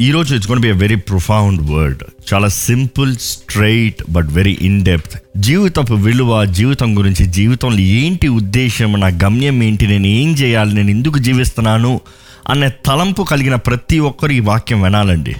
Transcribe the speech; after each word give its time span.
ఈరోజు 0.00 0.34
it's 0.34 0.50
gonna 0.50 0.60
be 0.60 0.72
very 0.72 0.96
profound 0.96 1.70
word 1.70 2.02
చాలా 2.34 2.48
simple 2.48 3.16
straight 3.16 4.02
but 4.10 4.26
very 4.30 4.58
in 4.60 4.84
depth 4.84 5.22
జీవితపు 5.36 5.94
విలువ 5.94 6.44
జీవితం 6.44 6.98
గురించి 6.98 7.26
జీవితంలో 7.26 7.78
ఏంటి 7.78 8.28
ఉద్దేశం 8.28 9.00
నా 9.00 9.06
గమ్యం 9.06 9.62
ఏంటి 9.62 9.86
నేను 9.86 10.06
ఏం 10.06 10.32
చేయాలి 10.32 10.74
నేను 10.74 10.90
ఎందుకు 10.90 11.18
జీవిస్తున్నాను 11.18 12.00
అనే 12.48 12.70
తలంపు 12.86 13.22
కలిగిన 13.22 13.54
ప్రతి 13.54 13.98
ఒక్కరు 13.98 14.32
ఈ 14.32 14.40
వాక్యం 14.40 14.82
వినాలండి. 14.82 15.34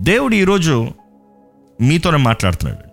దేవుడు 0.00 0.34
ఈరోజు 0.34 0.88
మీతోనే 1.80 2.16
మాట్లాడుతున్నాడు. 2.16 2.86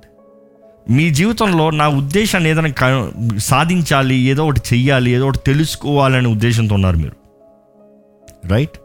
మీ 0.92 1.10
జీవితంలో 1.10 1.70
నా 1.70 1.88
ఉద్దేశాన్ని 1.88 2.50
ఏదైనా 2.50 2.70
క- 2.70 3.38
సాధించాలి 3.38 4.16
ఏదో 4.16 4.48
ఒకటి 4.48 4.62
చెయ్యాలి 4.74 5.12
ఏదో 5.12 5.28
ఒకటి 5.28 5.40
తెలుసుకోవాలనే 5.46 6.30
ఉద్దేశంతో 6.30 6.76
ఉన్నారు 6.76 6.98
మీరు. 6.98 7.14
రైట్ 8.48 8.78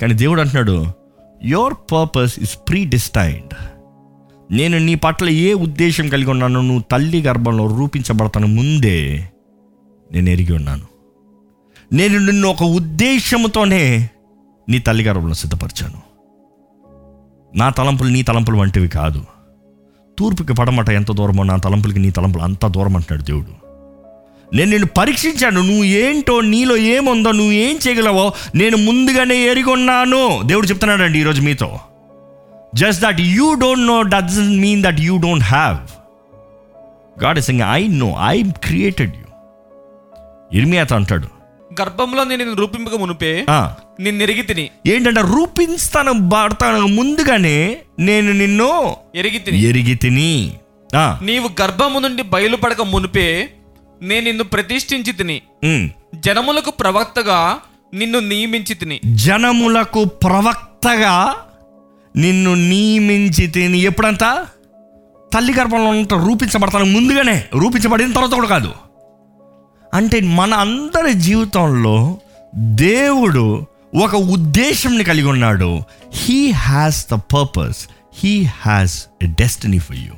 కానీ 0.00 0.14
దేవుడు 0.14 0.40
అంటున్నాడు 0.40 1.03
your 1.44 1.74
purpose 1.92 2.38
is 2.38 2.58
pre 2.68 2.84
destined 2.84 3.54
నేను 4.50 4.78
నీ 4.78 4.94
పట్ల 4.94 5.28
ఏ 5.28 5.52
ఉద్దేశం 5.52 6.08
కలిగి 6.08 6.30
ఉన్నాను 6.30 6.60
నువ్వు 6.60 6.82
తల్లి 6.90 7.22
గర్భంలో 7.22 7.78
రూపించబడతాను 7.78 8.46
ముందే 8.46 9.30
నేను 10.12 10.30
ఎరిగి 10.30 10.52
ఉన్నాను. 10.52 10.82
నేను 11.92 12.18
నిన్ను 12.18 12.48
ఒక 12.48 12.62
ఉద్దేశంతోనే 12.62 14.10
నీ 14.68 14.78
తల్లి 14.78 15.04
గర్భంలో 15.04 15.34
సిద్ధపరిచాను. 15.34 16.00
నా 17.56 17.70
తలంపులు 17.70 18.08
నీ 18.08 18.22
తలంపులు 18.22 18.56
వంటివి 18.56 18.88
కాదు. 18.88 19.24
తూర్పుకి 20.18 20.54
పడమట 20.54 20.88
ఎంత 20.88 21.12
దూరమో 21.12 21.42
నా 21.42 21.56
తలంపులకి 21.56 21.98
నీ 21.98 22.10
తలంపులు 22.10 22.42
అంత 22.42 22.66
దూరం 22.66 22.96
అంటున్నాడు 22.96 23.22
దేవుడు. 23.22 23.63
నేను 24.54 24.70
నిన్ను 24.70 24.86
పరీక్షించాను. 24.86 25.62
నువ్వు 25.62 25.84
ఏంటో 25.84 26.40
నీలో 26.40 26.76
ఏముందో 26.76 27.32
నువ్వు 27.32 27.52
ఏం 27.52 27.78
చేయగలవో 27.88 28.32
నేను 28.54 28.76
ముందుగానే 28.76 29.36
ఎరిగొన్నాను. 29.36 30.42
దేవుడు 30.44 30.66
చెప్తున్నాడండి 30.66 31.18
ఈరోజు 31.18 31.42
మీతో. 31.42 31.80
Just 32.74 33.02
that 33.02 33.20
you 33.20 33.54
don't 33.54 33.86
know 33.86 34.02
does 34.02 34.40
mean 34.40 34.82
that 34.82 35.00
you 35.00 35.16
don't 35.16 35.44
have 35.44 35.78
God 37.24 37.38
is 37.38 37.50
I 37.50 37.86
know 37.86 38.16
I 38.26 38.42
created 38.42 39.12
you 39.16 39.24
ఇర్మియాతో 40.52 40.96
అంటాడు. 40.96 41.28
గర్భంలో 41.80 42.24
నేను 42.24 42.54
రూపింపక 42.54 42.94
మునిపే 42.94 43.46
"ఆ, 43.50 43.74
నిన్ను 44.00 44.22
ఎరిగి 44.22 44.42
తిని. 44.42 44.70
ఏంటంటే 44.86 45.20
రూపిస్తాను 45.20 46.30
పడతాను 46.30 46.86
ముందుగానే 46.86 47.76
నేను 47.98 48.32
నిన్ను 48.32 48.96
ఎరిగి 49.14 49.38
తిని. 49.38 49.62
ఎరిగి 49.62 49.94
తిని. 49.94 50.54
నీవు 51.22 51.62
గర్భము 51.62 51.98
నుండి 51.98 52.22
బయలుపడక 52.22 52.82
మునిపే 52.82 53.48
నేను 54.02 54.24
నిన్ను 54.24 54.44
ప్రతిష్ఠించి 54.44 55.12
తిని. 55.12 55.42
జనములకు 56.14 56.70
ప్రవక్తగా 56.70 57.58
నిన్ను 57.94 58.18
నియమించి 58.18 58.74
తిని. 58.74 59.00
జనములకు 59.06 60.04
ప్రవక్తగా 60.04 61.34
నిన్ను 62.16 62.54
నియమించి 62.54 63.46
తిని. 63.46 63.78
ఎప్పుడంతా? 63.78 64.46
తల్లి 65.34 65.54
గర్భంలో 65.54 65.90
ఉంట 65.90 66.14
రూపించబడతాను 66.14 66.84
ముందుగానే. 66.84 67.44
రూపించబడిన 67.54 68.12
తర్వాత 68.12 68.30
కూడా 68.30 68.48
కాదు. 68.48 68.72
అంటే 69.94 70.20
మన 70.20 70.54
అందరి 70.54 71.14
జీవితంలో 71.14 72.18
దేవుడు 72.54 73.66
ఒక 74.02 74.14
ఉద్దేశంని 74.14 75.04
కలిగి 75.04 75.26
ఉన్నాడు. 75.26 75.82
He 76.14 76.50
has 76.50 77.06
the 77.10 77.14
purpose 77.14 77.88
he 78.24 78.42
has 78.42 79.06
a 79.22 79.26
destiny 79.26 79.78
for 79.78 79.96
you 79.96 80.12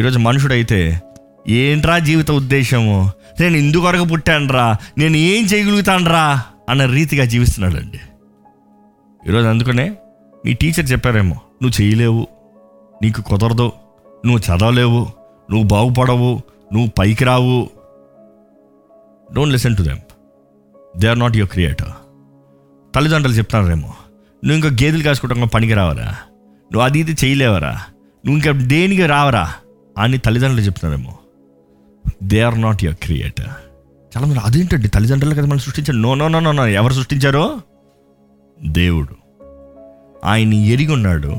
ఈరోజు 0.00 0.18
మనుషుడైతే 0.18 1.00
ఏంట్రా 1.48 1.98
జీవిత 1.98 2.30
ఉద్దేశము? 2.30 3.10
నేను 3.40 3.56
ఇందుకొరకు 3.56 4.04
పుట్టానరా 4.04 4.04
పుట్టానురా. 4.04 4.76
నేను 4.98 5.16
ఏం 5.16 5.44
చేయగలుగుతానురా? 5.44 6.42
అన్న 6.68 6.84
రీతిగా 6.84 7.24
జీవిస్తున్నాడండి. 7.24 8.00
ఈరోజు 9.28 9.46
అందుకనే 9.46 9.96
మీ 10.46 10.52
టీచర్ 10.52 10.92
చెప్పారేమో 10.92 11.34
నువ్వు 11.62 11.82
చేయలేవు. 11.82 12.28
నీకు 13.02 13.22
కుదరదు. 13.22 13.72
నువ్వు 14.26 14.38
చదవలేవు. 14.38 15.06
నువ్వు 15.50 15.62
బాగుపడవు. 15.62 16.40
నువ్వు 16.72 16.90
పైకి 16.98 17.24
రావు. 17.24 17.68
Don't 19.32 19.52
listen 19.52 19.76
to 19.76 19.82
them 19.82 19.98
they 20.96 21.08
are 21.08 21.18
not 21.18 21.36
your 21.36 21.50
creator 21.50 21.88
తల్లిదండ్రులు 22.94 23.36
చెప్తున్నారేమో 23.36 23.94
నువ్వు 24.44 24.54
ఇంకా 24.54 24.68
గేదెలు 24.68 25.02
కాసుకుంటా 25.02 25.44
పనికి 25.44 25.74
రావరా? 25.74 26.04
నువ్వు 26.04 26.80
అది 26.80 26.98
ఇది 26.98 27.16
చేయలేవరా? 27.24 27.70
నువ్వు 28.26 28.36
ఇంకా 28.36 28.52
దేనికి 28.52 29.06
రావరా? 29.06 29.52
అని 29.98 30.18
తల్లిదండ్రులు 30.18 30.64
చెప్తున్నారేమో 30.64 31.14
they 32.22 32.40
are 32.40 32.60
not 32.60 32.84
your 32.84 32.96
creator 32.96 33.48
చాలా 34.16 34.26
మంది 34.26 34.38
అదేంటండి? 34.38 34.88
తల్లిదండ్రులు 34.88 35.34
కదా 35.34 35.46
మనం 35.46 35.58
సృష్టించారు. 35.58 35.96
నో 35.96 36.14
నో 36.14 36.28
నో 36.28 36.52
నో 36.52 36.66
ఎవరు 36.66 36.92
సృష్టించారో? 36.92 37.60
దేవుడు. 38.66 39.16
ఆయన 40.24 40.54
ఎరిగి 40.54 40.92
ఉన్నాడు 40.92 41.36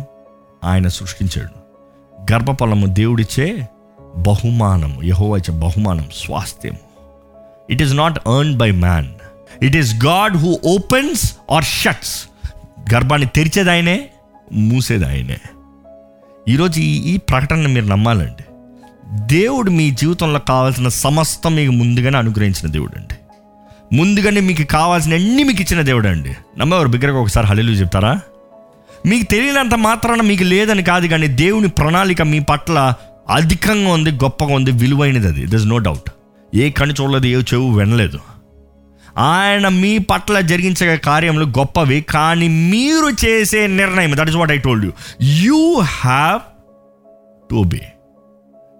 ఆయన 0.63 0.87
సృష్టించాడు. 0.87 1.61
గర్భఫలము 2.33 2.87
దేవుడిచ్చే 2.87 3.69
బహుమానము. 4.17 5.03
యహోవా 5.03 5.37
ఇచ్చే 5.37 5.59
బహుమానం 5.59 6.09
స్వాస్థ్యము. 6.15 6.79
It 7.69 7.81
is 7.81 7.93
not 7.93 8.17
earn 8.17 8.57
by 8.57 8.71
man 8.71 9.07
it 9.63 9.75
is 9.75 10.05
God 10.05 10.37
who 10.37 10.59
opens 10.65 11.37
or 11.51 11.63
shuts 11.63 12.29
గర్భాన్ని 12.93 13.27
తెరిచేది 13.35 13.71
ఆయనే 13.71 14.09
మూసేది 14.53 15.05
ఆయనే. 15.05 15.37
ఈరోజు 16.47 16.79
ఈ 16.79 17.13
ఈ 17.13 17.17
ప్రకటన 17.17 17.67
మీరు 17.67 17.85
నమ్మాలండి. 17.85 18.43
దేవుడు 19.13 19.71
మీ 19.71 19.91
జీవితంలో 19.91 20.39
కావాల్సిన 20.39 20.87
సమస్తం 20.87 21.55
మీకు 21.55 21.71
ముందుగానే 21.71 22.17
అనుగ్రహించిన 22.17 22.71
దేవుడు 22.71 22.99
అండి. 22.99 23.15
ముందుగానే 23.95 24.41
మీకు 24.41 24.63
కావాల్సిన 24.63 25.13
అన్ని 25.13 25.43
మీకు 25.43 25.61
ఇచ్చిన 25.61 25.81
దేవుడు 25.81 26.07
అండి. 26.07 26.35
నమ్మేవారు 26.57 26.87
బిగ్గరగా 26.87 27.19
ఒకసారి 27.19 27.47
హలీలు 27.47 27.71
చెప్తారా? 27.71 28.19
మీకు 29.05 29.23
తెలియనంత 29.23 29.75
మాత్రాన 29.75 30.21
మీకు 30.21 30.43
లేదని 30.43 30.83
కాదు 30.83 31.07
కానీ 31.07 31.27
దేవుని 31.27 31.67
ప్రణాళిక 31.67 32.21
మీ 32.21 32.39
పట్ల 32.39 32.93
అధికంగా 33.29 33.93
ఉంది 33.93 34.11
గొప్పగా 34.11 34.53
ఉంది 34.53 34.71
విలువైనది 34.71 35.27
అది. 35.27 35.45
దిస్ 35.45 35.65
నో 35.65 35.77
డౌట్ 35.77 36.11
ఏ 36.55 36.69
కని 36.69 36.93
చూడలేదు 37.01 37.25
ఏ 37.25 37.41
చెవు 37.53 37.77
వినలేదు. 37.77 38.19
ఆయన 39.17 39.67
మీ 39.67 39.97
పట్ల 39.97 40.39
జరిగించే 40.39 40.97
కార్యములు 40.97 41.45
గొప్పవి 41.45 42.01
కానీ 42.01 42.47
మీరు 42.47 43.25
చేసే 43.25 43.67
నిర్ణయం 43.67 44.17
that 44.17 44.29
is 44.29 44.37
what 44.37 44.51
I 44.51 44.57
told 44.57 44.85
you 44.85 44.91
you 45.21 45.79
have 45.79 46.39
to 47.51 47.63
be 47.63 47.79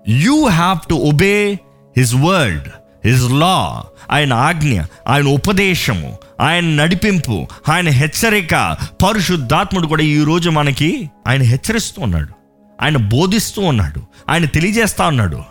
you 0.07 0.47
have 0.47 0.78
to 0.89 0.95
obey 0.95 1.59
his 1.97 2.16
word 2.16 2.69
his 3.06 3.31
law 3.31 3.84
ఆయన 4.12 4.34
ఆజ్ఞ 4.34 4.81
ఆయన 5.07 5.28
ఉపదేశము 5.28 6.17
ఆయన 6.39 6.63
నడిపింపు 6.63 7.47
ఆయన 7.69 7.89
హెచ్చరిక. 7.89 8.78
పరిశుద్ధాత్ముడు 9.03 9.88
కూడా 9.88 10.03
ఈరోజు 10.03 10.50
మనకి 10.50 11.12
ఆయన 11.28 11.41
హెచ్చరిస్తూ 11.41 12.01
ఉన్నాడు. 12.01 12.34
ఆయన 12.81 12.97
బోధిస్తూ 12.97 13.62
ఉన్నాడు. 13.62 14.01
ఆయన 14.29 14.45
తెలియజేస్తూ 14.45 15.03
ఉన్నాడు. 15.03 15.44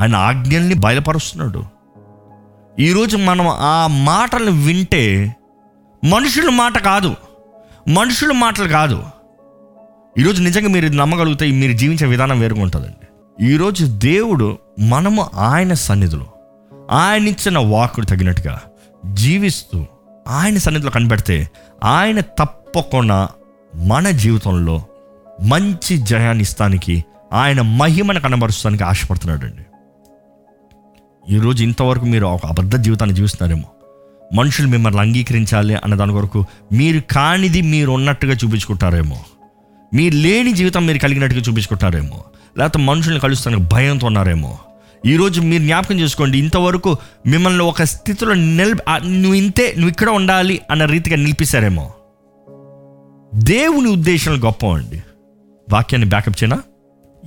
ఆయన 0.00 0.16
ఆజ్ఞల్ని 0.16 0.74
బయలుపరుస్తున్నాడు. 0.74 1.64
ఈరోజు 2.78 3.16
మనం 3.16 3.48
ఆ 3.48 3.86
మాటలు 3.86 4.50
వింటే 4.50 5.36
మనుషుల 6.04 6.48
మాట 6.48 6.78
కాదు. 6.78 7.16
మనుషుల 7.88 8.32
మాటలు 8.32 8.68
కాదు. 8.68 9.02
ఈరోజు 10.18 10.42
నిజంగా 10.42 10.68
మీరు 10.68 10.86
ఇది 10.86 10.96
నమ్మగలిగితే 10.96 11.46
మీరు 11.46 11.72
జీవించే 11.72 12.06
విధానం 12.06 12.40
వేరుగా 12.40 12.62
ఉంటుందండి. 12.62 12.99
ఈరోజు 13.40 13.86
దేవుడు 13.86 14.58
మనము 14.80 15.30
ఆయన 15.34 15.72
సన్నిధిలో 15.72 16.26
ఆయన 16.90 17.28
ఇచ్చిన 17.28 17.58
వాకుడు 17.58 18.06
తగినట్టుగా 18.06 18.60
జీవిస్తూ 19.12 19.86
ఆయన 20.28 20.58
సన్నిధిలో 20.58 20.90
కనిపెడితే 20.90 21.50
ఆయన 21.84 22.20
తప్పకుండా 22.20 23.28
మన 23.74 24.10
జీవితంలో 24.10 24.82
మంచి 25.42 25.96
జయాన్ని 25.96 26.42
ఇస్తానికి 26.42 27.04
ఆయన 27.32 27.60
మహిమను 27.60 28.20
కనబరుస్తానికి 28.20 28.84
ఆశపడుతున్నాడండి. 28.84 29.64
ఈరోజు 31.34 31.62
ఇంతవరకు 31.62 32.04
మీరు 32.04 32.26
ఒక 32.26 32.46
అబద్ధ 32.46 32.76
జీవితాన్ని 32.76 33.16
జీవిస్తున్నారేమో. 33.16 33.68
మనుషులు 34.34 34.68
మిమ్మల్ని 34.68 35.00
అంగీకరించాలి 35.00 35.74
అన్న 35.74 35.94
దాని 35.94 36.12
కొరకు 36.12 36.44
మీరు 36.72 37.00
కానిది 37.00 37.62
మీరు 37.62 37.90
ఉన్నట్టుగా 37.90 38.32
చూపించుకుంటారేమో. 38.32 39.24
మీరు 39.94 40.14
లేని 40.14 40.52
జీవితం 40.52 40.86
మీరు 40.86 40.98
కలిగినట్టుగా 40.98 41.42
చూపించుకుంటారేమో. 41.42 42.24
లేకపోతే 42.60 42.84
మనుషుల్ని 42.84 43.20
కలుస్తానికి 43.20 43.62
భయంతో 43.62 44.06
ఉన్నారేమో. 44.06 44.58
ఈరోజు 45.06 45.40
మీరు 45.40 45.62
జ్ఞాపకం 45.62 46.00
చేసుకోండి 46.00 46.38
ఇంతవరకు 46.38 46.90
మిమ్మల్ని 47.26 47.62
ఒక 47.62 47.82
స్థితిలో 47.82 48.34
నిల్ 48.34 48.74
నువ్వు 49.04 49.34
ఇంతే 49.34 49.66
నువ్వు 49.76 49.88
ఇక్కడ 49.88 50.08
ఉండాలి 50.08 50.60
అన్న 50.70 50.84
రీతిగా 50.84 51.16
నిలిపిస్తారేమో. 51.16 51.86
దేవుని 53.34 53.90
ఉద్దేశాలు 53.90 54.36
గొప్ప 54.36 54.66
అండి 54.66 55.02
వాక్యాన్ని 55.72 56.08
బ్యాకప్ 56.08 56.38
చేయనా? 56.42 56.58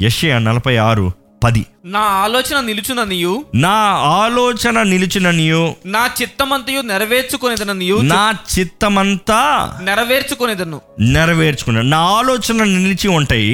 యషయ 0.01 0.39
నలభై 0.39 0.75
ఆరు 0.77 1.11
పది. 1.43 1.65
నా 1.85 1.99
ఆలోచన 1.99 2.59
నిలుచున 2.59 3.03
నీయు 3.03 3.33
నా 3.55 3.75
ఆలోచన 4.23 4.83
నిలిచిన 4.83 5.31
నీయు 5.31 5.63
నా 5.85 6.09
చిత్తమంతయు 6.21 6.81
నెరవేర్చుకునేదను 6.81 7.73
నీయు 7.73 7.97
నా 8.01 8.33
చిత్తమంతా 8.53 9.41
నెరవేర్చుకునేదను. 9.83 10.81
నెరవేర్చుకున్నాను 10.99 11.89
నా 11.89 11.97
ఆలోచన 12.19 12.63
నిలిచి 12.63 13.07
ఉంటాయి. 13.07 13.51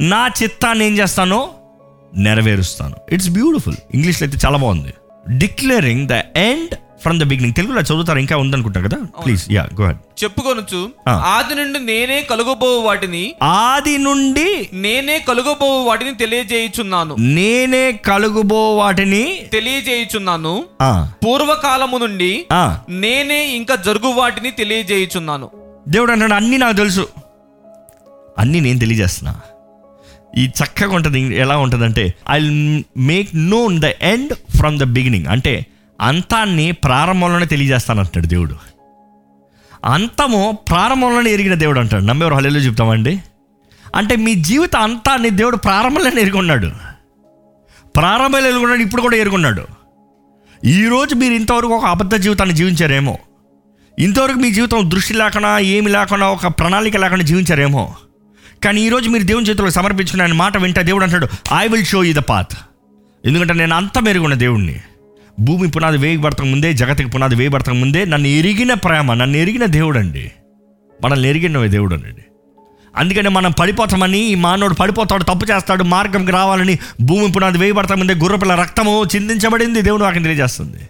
నా 0.00 0.30
చిత్తాన్ని 0.42 0.86
ఏం 0.86 0.98
చేస్తాను 0.98 1.48
నెరవేరుస్తాను. 2.16 2.94
ఇట్స్ 3.12 3.30
బ్యూటిఫుల్ 3.30 3.76
ఇంగ్లీష్లో 3.94 4.28
అయితే 4.28 4.46
చాలా 4.46 4.58
బాగుంది. 4.58 4.94
Declaring 5.30 6.08
the 6.08 6.12
end 6.36 6.74
from 7.02 7.20
the 7.20 7.24
beginning 7.24 7.54
తెలుగులో 7.54 7.80
చదువుతారు? 7.80 8.18
ఇంకా 8.18 8.36
ఉందనుకుంటా 8.36 8.80
కదా? 8.80 8.98
ప్లీజ్ 9.24 9.52
యా 9.52 9.68
గో 9.80 9.86
హెడ్ 9.86 10.24
చెప్పుకొనుచు 10.24 10.90
ఆ. 11.08 11.12
ఆది 11.12 11.54
నుండి 11.54 11.78
నేనే 11.78 12.22
కలుగబో 12.22 12.80
వాటిని 12.80 13.34
ఆది 13.42 13.98
నుండి 13.98 14.68
నేనే 14.72 15.18
కలుగబో 15.18 15.84
వాటిని 15.84 16.14
తెలియజేయుచున్నాను. 16.14 17.16
నేనే 17.18 17.92
కలుగుబో 17.92 18.76
వాటిని 18.76 19.40
తెలియజేయుచున్నాను. 19.52 20.64
పూర్వకాలము 21.08 21.98
నుండి. 21.98 22.46
నేనే 22.88 23.46
ఇంకా 23.46 23.76
జరుగు 23.76 24.08
వాటిని 24.08 24.50
తెలియజేయుచున్నాను. 24.50 25.50
దేవుడు 25.88 26.12
అంటాడు 26.12 26.34
అన్నీ 26.34 26.56
నాకు 26.56 26.76
తెలుసు. 26.76 27.08
అన్నీ 28.38 28.60
నేను 28.60 28.78
తెలియజేస్తున్నా. 28.78 29.40
ఈ 30.36 30.46
చక్కగా 30.46 30.94
ఉంటుంది 30.94 31.36
ఎలా 31.36 31.56
ఉంటుందంటే 31.56 32.14
I 32.30 32.40
make 32.96 33.30
known 33.34 33.80
the 33.80 33.84
end 33.84 34.56
from 34.56 34.78
the 34.78 34.84
beginning 34.84 35.26
అంటే 35.26 35.66
అంతాన్ని 36.00 36.72
ప్రారంభంలోనే 36.72 37.46
తెలియజేస్తాను 37.46 38.00
అంటాడు 38.00 38.26
దేవుడు. 38.26 38.56
అంతము 39.84 40.58
ప్రారంభంలోనే 40.68 41.30
ఎరిగిన 41.30 41.54
దేవుడు 41.54 41.80
అంటాడు. 41.80 42.04
నమ్మేవారు 42.04 42.34
హలేలో 42.34 42.60
చెప్తామండి? 42.60 43.22
అంటే 43.96 44.16
మీ 44.16 44.34
జీవిత 44.34 44.76
అంతాన్ని 44.76 45.30
దేవుడు 45.30 45.56
ప్రారంభంలోనే 45.56 46.22
ఎరుగున్నాడు. 46.22 46.70
ప్రారంభంలో 47.96 48.48
ఎరుగున్నాడు 48.48 48.80
ఇప్పుడు 48.80 49.02
కూడా 49.02 49.16
ఎరుగున్నాడు. 49.16 49.66
ఈరోజు 50.64 51.14
మీరు 51.14 51.34
ఇంతవరకు 51.34 51.68
ఒక 51.68 51.84
అబద్ధ 51.84 52.14
జీవితాన్ని 52.14 52.54
జీవించారేమో? 52.54 53.18
ఇంతవరకు 53.98 54.38
మీ 54.38 54.50
జీవితం 54.50 54.90
దృష్టి 54.90 55.14
లేకుండా 55.14 55.58
ఏమి 55.58 55.90
లేకుండా 55.90 56.26
ఒక 56.26 56.46
ప్రణాళిక 56.46 56.96
లేకుండా 56.96 57.24
జీవించారేమో? 57.24 57.94
కానీ 58.64 58.80
ఈరోజు 58.80 59.10
మీరు 59.10 59.24
దేవుని 59.24 59.46
చేతిలో 59.46 59.70
సమర్పించుకుని 59.70 60.22
ఆయన 60.22 60.32
మాట 60.32 60.56
వింటే 60.56 60.82
దేవుడు 60.82 61.04
అంటాడు 61.04 61.28
I 61.60 61.66
will 61.68 61.84
show 61.84 62.04
thee 62.04 62.12
the 62.12 62.16
path 62.16 62.54
ఎందుకంటే 63.24 63.54
నేను 63.54 63.76
అంత 63.76 63.98
మెరుగున్న 63.98 64.34
దేవుణ్ణి. 64.34 64.80
భూమి 65.40 65.70
పునాది 65.70 65.98
వేయబడతకు 65.98 66.44
ముందే 66.44 66.72
జగతికి 66.72 67.10
పునాది 67.10 67.34
వేయబడతకు 67.34 67.74
ముందే 67.74 68.04
నన్ను 68.04 68.28
ఎరిగిన 68.28 68.74
ప్రేమ 68.74 69.14
నన్ను 69.14 69.36
ఎరిగిన 69.36 69.64
దేవుడు 69.66 69.98
అండి 69.98 70.32
మనల్ని 71.04 71.28
ఎరిగిన 71.28 71.66
దేవుడు 71.66 71.94
అండి 71.94 72.24
అందుకని 72.96 73.28
మనం 73.28 73.50
పడిపోతామని 73.50 74.18
ఈ 74.18 74.34
మానవుడు 74.34 74.74
పడిపోతాడు 74.74 75.24
తప్పు 75.24 75.52
చేస్తాడు 75.52 75.84
మార్గంకి 75.84 76.32
రావాలని 76.32 76.78
భూమి 77.00 77.32
పునాది 77.32 77.58
వేయబడతా 77.58 77.94
ముందే 77.94 78.14
గుర్రపిల్ల 78.14 78.54
రక్తము 78.54 79.04
చిందించబడింది 79.16 79.82
దేవుడు 79.82 80.02
నాకు 80.02 80.14
తెలియజేస్తుంది. 80.14 80.88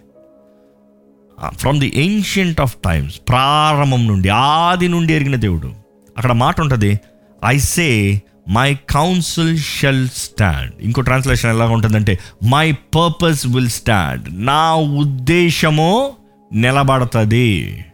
From 1.57 1.79
the 1.79 1.91
ancient 1.95 2.61
of 2.61 2.75
times 2.85 3.19
ప్రారంభం 3.29 4.07
నుండి 4.07 4.29
ఆది 4.29 4.87
నుండి 4.87 5.13
ఎరిగిన 5.13 5.35
దేవుడు. 5.35 5.73
అక్కడ 6.17 6.31
మాట 6.31 6.61
ఉంటుంది 6.61 6.99
I 7.45 7.57
say 7.57 8.21
my 8.49 8.77
counsel 8.89 9.59
shall 9.59 10.09
stand 10.09 10.73
ఇంకో 10.81 11.01
ట్రాన్స్లేషన్ 11.01 11.51
ఎలా 11.51 11.65
ఉంటుందంటే 11.65 12.19
మై 12.43 12.71
పర్పస్ 12.71 13.47
విల్ 13.47 13.69
స్టాండ్ 13.69 14.45
నా 14.45 14.75
ఉద్దేశము 14.75 16.13
నిలబడుతుంది. 16.53 17.85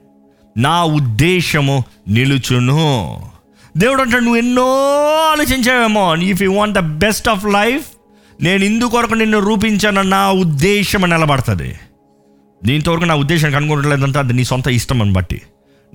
నా 0.58 0.84
ఉద్దేశము 0.84 1.84
నిలుచును. 2.08 3.22
దేవుడు 3.78 4.02
అంటాడు 4.02 4.24
నువ్వు 4.24 4.38
ఎన్నో 4.38 4.68
ఆలోచించావేమో 5.32 6.16
if 6.16 6.44
you 6.44 6.54
want 6.54 6.76
the 6.76 6.80
best 6.80 7.30
of 7.30 7.46
life 7.46 7.86
నేను 8.44 8.66
ఇందుకొరకు 8.66 9.14
నిన్ను 9.14 9.40
రూపించాను 9.40 10.02
నా 10.02 10.32
ఉద్దేశం 10.32 11.02
నిలబడుతుంది. 11.02 11.76
దీంతవరకు 12.64 13.04
నా 13.04 13.16
ఉద్దేశం 13.16 13.52
కనుగొనట్లేదంటే 13.52 14.20
అది 14.20 14.34
నీ 14.34 14.44
సొంత 14.44 14.68
ఇష్టం 14.68 15.02
అని 15.02 15.14
బట్టి. 15.14 15.42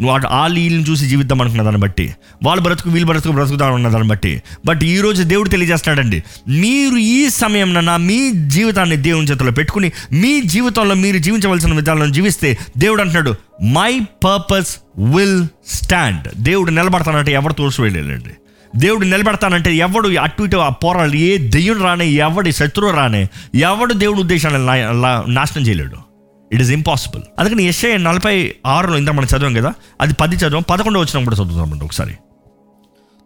నువ్వు 0.01 0.15
అటు 0.15 0.27
ఆ 0.27 0.47
లీలను 0.47 0.83
చూసి 0.91 1.09
జీవిద్దాం 1.09 1.41
అనుకున్న 1.41 1.63
దాన్ని 1.63 1.81
బట్టి 1.81 2.15
వాళ్ళ 2.45 2.63
బ్రతుకు 2.63 2.91
వీళ్ళు 2.91 3.07
బ్రతుకు 3.07 3.33
బ్రతుకుదాం 3.33 3.75
అన్న 3.75 3.89
దాన్ని 3.89 4.09
బట్టి. 4.09 4.43
బట్ 4.67 4.85
ఈ 4.85 5.01
రోజు 5.01 5.23
దేవుడు 5.23 5.49
తెలియజేస్తున్నాడండి 5.49 6.23
మీరు 6.49 6.97
ఈ 6.97 7.29
సమయంలో 7.31 7.81
నా 7.81 7.97
మీ 7.97 8.31
జీవితాన్ని 8.33 8.97
దేవుని 8.97 9.27
చేతిలో 9.27 9.51
పెట్టుకుని 9.51 9.93
మీ 10.13 10.41
జీవితంలో 10.41 10.95
మీరు 10.95 11.19
జీవించవలసిన 11.19 11.73
విధాలను 11.73 12.13
జీవిస్తే 12.13 12.59
దేవుడు 12.79 13.01
అంటున్నాడు 13.01 13.35
మై 13.73 14.01
పర్పస్ 14.25 14.77
విల్ 15.15 15.47
స్టాండ్ 15.67 16.29
దేవుడు 16.35 16.71
నిలబడతానంటే 16.71 17.33
ఎవరు 17.33 17.53
తోసివేయలేదండి 17.53 18.35
దేవుడు 18.77 19.05
నిలబెడతానంటే 19.05 19.77
ఎవడు 19.77 20.09
అటు 20.19 20.43
ఇటు 20.43 20.57
ఆ 20.57 20.69
పోరాడు 20.69 21.13
ఏ 21.13 21.39
దెయ్యం 21.39 21.83
రానే 21.83 22.07
ఎవడి 22.07 22.53
శత్రువు 22.53 22.93
రానే 22.93 23.29
ఎవడు 23.55 23.95
దేవుడు 23.95 24.21
ఉద్దేశాన్ని 24.21 24.67
లా- 24.67 25.31
నాశనం 25.31 25.67
చేయలేడు. 25.67 26.06
ఇట్ 26.53 26.63
ఈస్ 26.63 26.71
ఇంపాసిబుల్ 26.71 27.23
అందుకని 27.39 27.65
ఎస్ఐ 27.65 27.97
నలభై 27.97 28.55
ఆరులో 28.67 28.99
ఇంత 28.99 29.09
మనం 29.09 29.27
చదివాం 29.37 29.55
కదా 29.55 29.75
అది 30.01 30.15
పది 30.15 30.37
చదివాం 30.37 30.63
పదకొండు 30.71 30.99
వచ్చిన 30.99 31.25
కూడా 31.25 31.37
చదువుతామండి 31.37 31.85
ఒకసారి. 31.85 32.15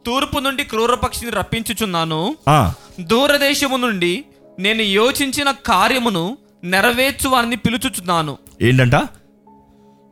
తూర్పు 0.06 0.38
నుండి 0.38 0.64
క్రూర 0.64 0.94
పక్షిని 0.94 1.30
రప్పించుచున్నాను. 1.30 2.36
దూరదేశము 3.00 3.76
నుండి 3.76 4.24
నేను 4.58 4.82
యోచించిన 4.82 5.50
కార్యమును 5.50 6.38
నెరవేర్చు 6.64 7.28
వారిని 7.28 7.56
పిలుచుచున్నాను. 7.56 8.38
ఏంటంట? 8.62 8.96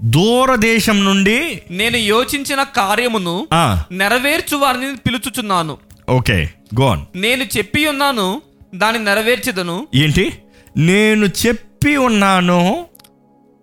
దూరదేశం 0.03 1.05
నుండి 1.05 1.63
నేను 1.71 1.97
యోచించిన 1.97 2.63
కార్యమును 2.63 3.49
ఆ, 3.53 3.85
నెరవేర్చు 3.93 4.57
వారిని 4.57 4.97
పిలుచుచున్నాను. 4.97 5.79
ఓకే 6.11 6.51
గోన్ 6.81 7.01
నేను 7.17 7.45
చెప్పి 7.45 7.87
ఉన్నాను 7.87 8.43
దాన్ని 8.75 9.05
నెరవేర్చెదను. 9.05 9.87
ఏంటి? 9.95 10.33
నేను 10.77 11.27
చెప్పి 11.27 11.97
ఉన్నాను 11.97 12.87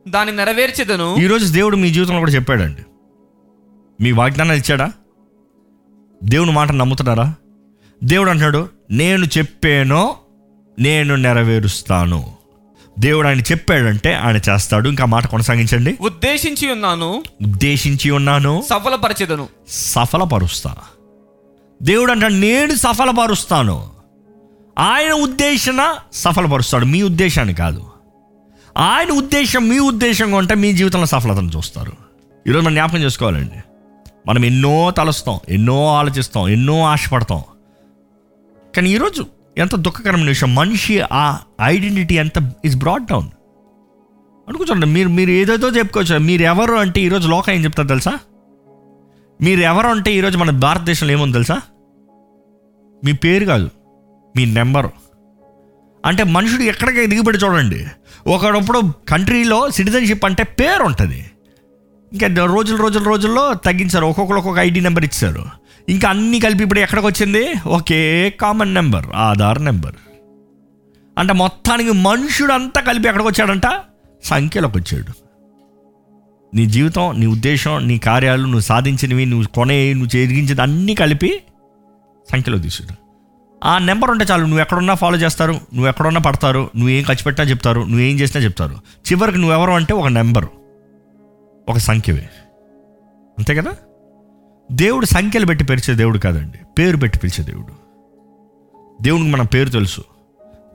దాన్ని 0.08 0.36
నెరవేర్చెదను. 0.36 1.16
ఈరోజు 1.16 1.54
దేవుడు 1.54 1.76
మీ 1.76 1.92
జీవితంలో 1.92 2.20
కూడా 2.20 2.32
చెప్పాడండి. 2.32 2.82
మీ 4.04 4.12
వాగ్దానాలు 4.12 4.58
ఇచ్చాడా? 4.58 4.92
దేవుని 6.24 6.52
మాట 6.52 6.72
నమ్ముతున్నారా? 6.72 7.36
దేవుడు 8.04 8.30
అంటాడు 8.30 8.70
నేను 8.92 9.26
చెప్పానో 9.26 10.16
నేను 10.80 11.16
నెరవేరుస్తాను. 11.16 12.34
దేవుడు 13.00 13.28
ఆయన 13.28 13.40
చెప్పాడంటే 13.40 14.14
ఆయన 14.14 14.40
చేస్తాడు. 14.50 14.90
ఇంకా 14.90 15.06
మాట 15.06 15.28
కొనసాగించండి. 15.28 15.98
ఉద్దేశించి 16.02 16.72
ఉన్నాను. 16.72 17.24
ఉద్దేశించి 17.44 18.12
ఉన్నాను. 18.12 18.64
సఫలపరచెదను. 18.70 19.48
సఫలపరుస్తా. 19.70 20.76
దేవుడు 21.84 22.12
అంటాడు 22.12 22.34
నేను 22.34 22.76
సఫలపరుస్తాను. 22.76 23.92
ఆయన 24.80 25.12
ఉద్దేశన 25.12 25.96
సఫలపరుస్తాడు. 26.14 26.86
మీ 26.86 27.02
ఉద్దేశాన్ని 27.02 27.54
కాదు. 27.54 27.95
ఆయన 28.78 29.12
ఉద్దేశం 29.12 29.68
మీ 29.68 29.80
ఉద్దేశంగా 29.80 30.38
ఉంటే 30.38 30.56
మీ 30.56 30.74
జీవితంలో 30.74 31.06
సఫలతను 31.06 31.52
చూస్తారు. 31.56 31.92
ఈరోజు 32.48 32.66
మనం 32.66 32.74
జ్ఞాపకం 32.74 32.98
చేసుకోవాలండి. 32.98 33.60
మనం 34.28 34.46
ఎన్నో 34.46 34.92
తలుస్తాం 34.92 35.40
ఎన్నో 35.50 35.88
ఆలోచిస్తాం 35.88 36.48
ఎన్నో 36.48 36.84
ఆశపడతాం. 36.84 37.44
కానీ 38.76 38.90
ఈరోజు 38.90 39.26
ఎంత 39.58 39.76
దుఃఖకరమైన 39.76 40.28
విషయం 40.28 40.56
మనిషి 40.56 41.02
ఆ 41.12 41.40
ఐడెంటిటీ 41.62 42.16
ఎంత 42.16 42.52
ఇస్ 42.66 42.76
బ్రాడ్ 42.76 43.06
డౌన్ 43.06 43.30
అనుకుంటాండి 44.48 44.86
మీరు 44.86 45.10
మీరు 45.10 45.30
ఏదేదో 45.30 45.70
చెప్పుకోవచ్చు. 45.70 46.20
మీరు 46.20 46.42
ఎవరు 46.42 46.74
అంటే 46.74 47.02
ఈరోజు 47.02 47.28
లోకం 47.28 47.54
ఏం 47.54 47.64
చెప్తారు 47.64 47.88
తెలుసా? 47.88 48.20
మీరు 49.42 49.62
ఎవరు 49.62 49.88
అంటే 49.88 50.14
ఈరోజు 50.14 50.38
మన 50.38 50.50
భారతదేశంలో 50.50 51.14
ఏముంది 51.14 51.34
తెలుసా? 51.34 51.62
మీ 53.04 53.12
పేరు 53.12 53.46
కాదు 53.46 53.70
మీ 54.36 54.46
నెంబరు. 54.46 54.92
అంటే 56.06 56.24
మనుషుడు 56.24 56.64
ఎక్కడికి 56.64 57.08
దిగుబడి 57.08 57.38
చూడండి. 57.38 57.88
ఒకడప్పుడు 58.28 58.82
కంట్రీలో 59.10 59.70
సిటిజన్షిప్ 59.72 60.26
అంటే 60.26 60.44
పేరు 60.44 60.84
ఉంటుంది 60.84 61.32
ఇంకా 62.14 62.46
రోజులు 62.46 62.78
రోజులు 62.78 63.04
రోజుల్లో 63.04 63.54
తగ్గించారు. 63.54 64.06
ఒక్కొక్కరు 64.06 64.38
ఒక్కొక్క 64.38 64.60
ఐడి 64.60 64.82
నెంబర్ 64.82 65.04
ఇచ్చారు. 65.04 65.46
ఇంకా 65.90 66.10
అన్నీ 66.10 66.40
కలిపి 66.40 66.64
ఇప్పుడు 66.64 66.80
ఎక్కడికి 66.80 67.08
వచ్చింది? 67.08 67.54
ఒకే 67.68 68.30
కామన్ 68.42 68.74
నెంబర్ 68.74 69.06
ఆధార్ 69.16 69.66
నెంబర్. 69.66 69.96
అంటే 71.18 71.34
మొత్తానికి 71.34 71.92
మనుషుడు 71.92 72.54
అంతా 72.54 72.82
కలిపి 72.82 73.08
ఎక్కడికి 73.08 73.30
వచ్చాడంట? 73.30 73.68
సంఖ్యలోకి 74.24 74.78
వచ్చాడు. 74.78 75.26
నీ 76.56 76.66
జీవితం 76.66 77.20
నీ 77.20 77.26
ఉద్దేశం 77.26 77.88
నీ 77.88 77.98
కార్యాలు 77.98 78.42
నువ్వు 78.42 78.60
సాధించినవి 78.60 79.26
నువ్వు 79.26 79.48
కొనే 79.48 79.94
నువ్వు 79.94 80.18
ఎదిగించేది 80.18 80.62
అన్నీ 80.62 80.96
కలిపి 80.96 81.42
సంఖ్యలో 82.32 82.58
తీసుడు 82.58 83.05
ఆ 83.64 83.78
నెంబర్ 83.78 84.12
ఉంటే 84.12 84.26
చాలు 84.32 84.42
నువ్వు 84.42 84.60
ఎక్కడున్నా 84.60 84.94
ఫాలో 84.94 85.18
చేస్తారు 85.18 85.52
నువ్వు 85.52 85.88
ఎక్కడున్నా 85.88 86.22
పడతారు 86.22 86.60
నువ్వు 86.60 86.90
ఏం 86.90 87.04
ఖర్చు 87.04 87.24
పెట్టినా 87.24 87.50
చెప్తారు 87.50 87.82
నువ్వు 87.82 88.00
ఏం 88.00 88.20
చేసినా 88.20 88.44
చెప్తారు. 88.44 88.74
చివరికి 88.74 89.38
నువ్వెవరు 89.38 89.72
అంటే 89.72 89.94
ఒక 89.94 90.08
నెంబరు 90.08 90.48
ఒక 91.70 91.78
సంఖ్యవే. 91.78 92.30
అంతే 93.38 93.56
కదా? 93.56 93.72
దేవుడు 94.72 95.06
సంఖ్యలు 95.06 95.46
పెట్టి 95.46 95.66
పిలిచే 95.66 95.94
దేవుడు 95.94 96.18
కాదండి 96.18 96.58
పేరు 96.80 96.98
పెట్టి 96.98 97.20
పిలిచే 97.20 97.44
దేవుడు. 97.44 97.74
దేవునికి 99.04 99.30
మన 99.32 99.42
పేరు 99.42 99.70
తెలుసు 99.70 100.04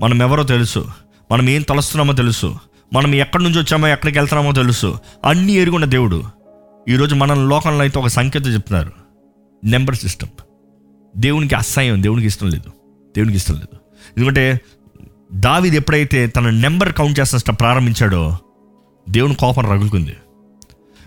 మనం 0.01 0.23
ఎవరో 0.23 0.43
తెలుసు 0.43 0.87
మనం 1.33 1.49
ఏం 1.49 1.63
తలుస్తున్నామో 1.63 2.13
తెలుసు 2.13 2.57
మనం 2.93 3.15
ఎక్కడి 3.15 3.43
నుంచి 3.45 3.59
వచ్చామో 3.59 3.89
ఎక్కడికి 3.89 4.19
వెళ్తున్నామో 4.19 4.53
తెలుసు 4.53 4.99
అన్నీ 5.25 5.53
ఎరుగున్న 5.53 5.85
దేవుడు. 5.85 6.23
ఈరోజు 6.89 7.15
మన 7.15 7.35
లోకంలో 7.35 7.81
అయితే 7.81 7.99
ఒక 7.99 8.07
సంఖ్యతో 8.07 8.51
చెప్తున్నారు 8.51 8.93
నెంబర్ 9.65 9.97
సిస్టమ్ 9.97 10.29
దేవునికి 11.17 11.55
అసహ్యం 11.55 12.03
దేవునికి 12.03 12.27
ఇష్టం 12.27 12.51
లేదు. 12.51 12.69
దేవునికి 13.17 13.37
ఇష్టం 13.37 13.55
లేదు. 13.55 13.77
ఎందుకంటే 14.17 14.61
దావిది 15.35 15.77
ఎప్పుడైతే 15.77 16.27
తన 16.27 16.51
నెంబర్ 16.51 16.93
కౌంట్ 16.93 17.21
చేసిన 17.21 17.53
ప్రారంభించాడో 17.53 18.39
దేవుని 19.11 19.35
కోపం 19.35 19.67
రగులుకుంది. 19.67 20.17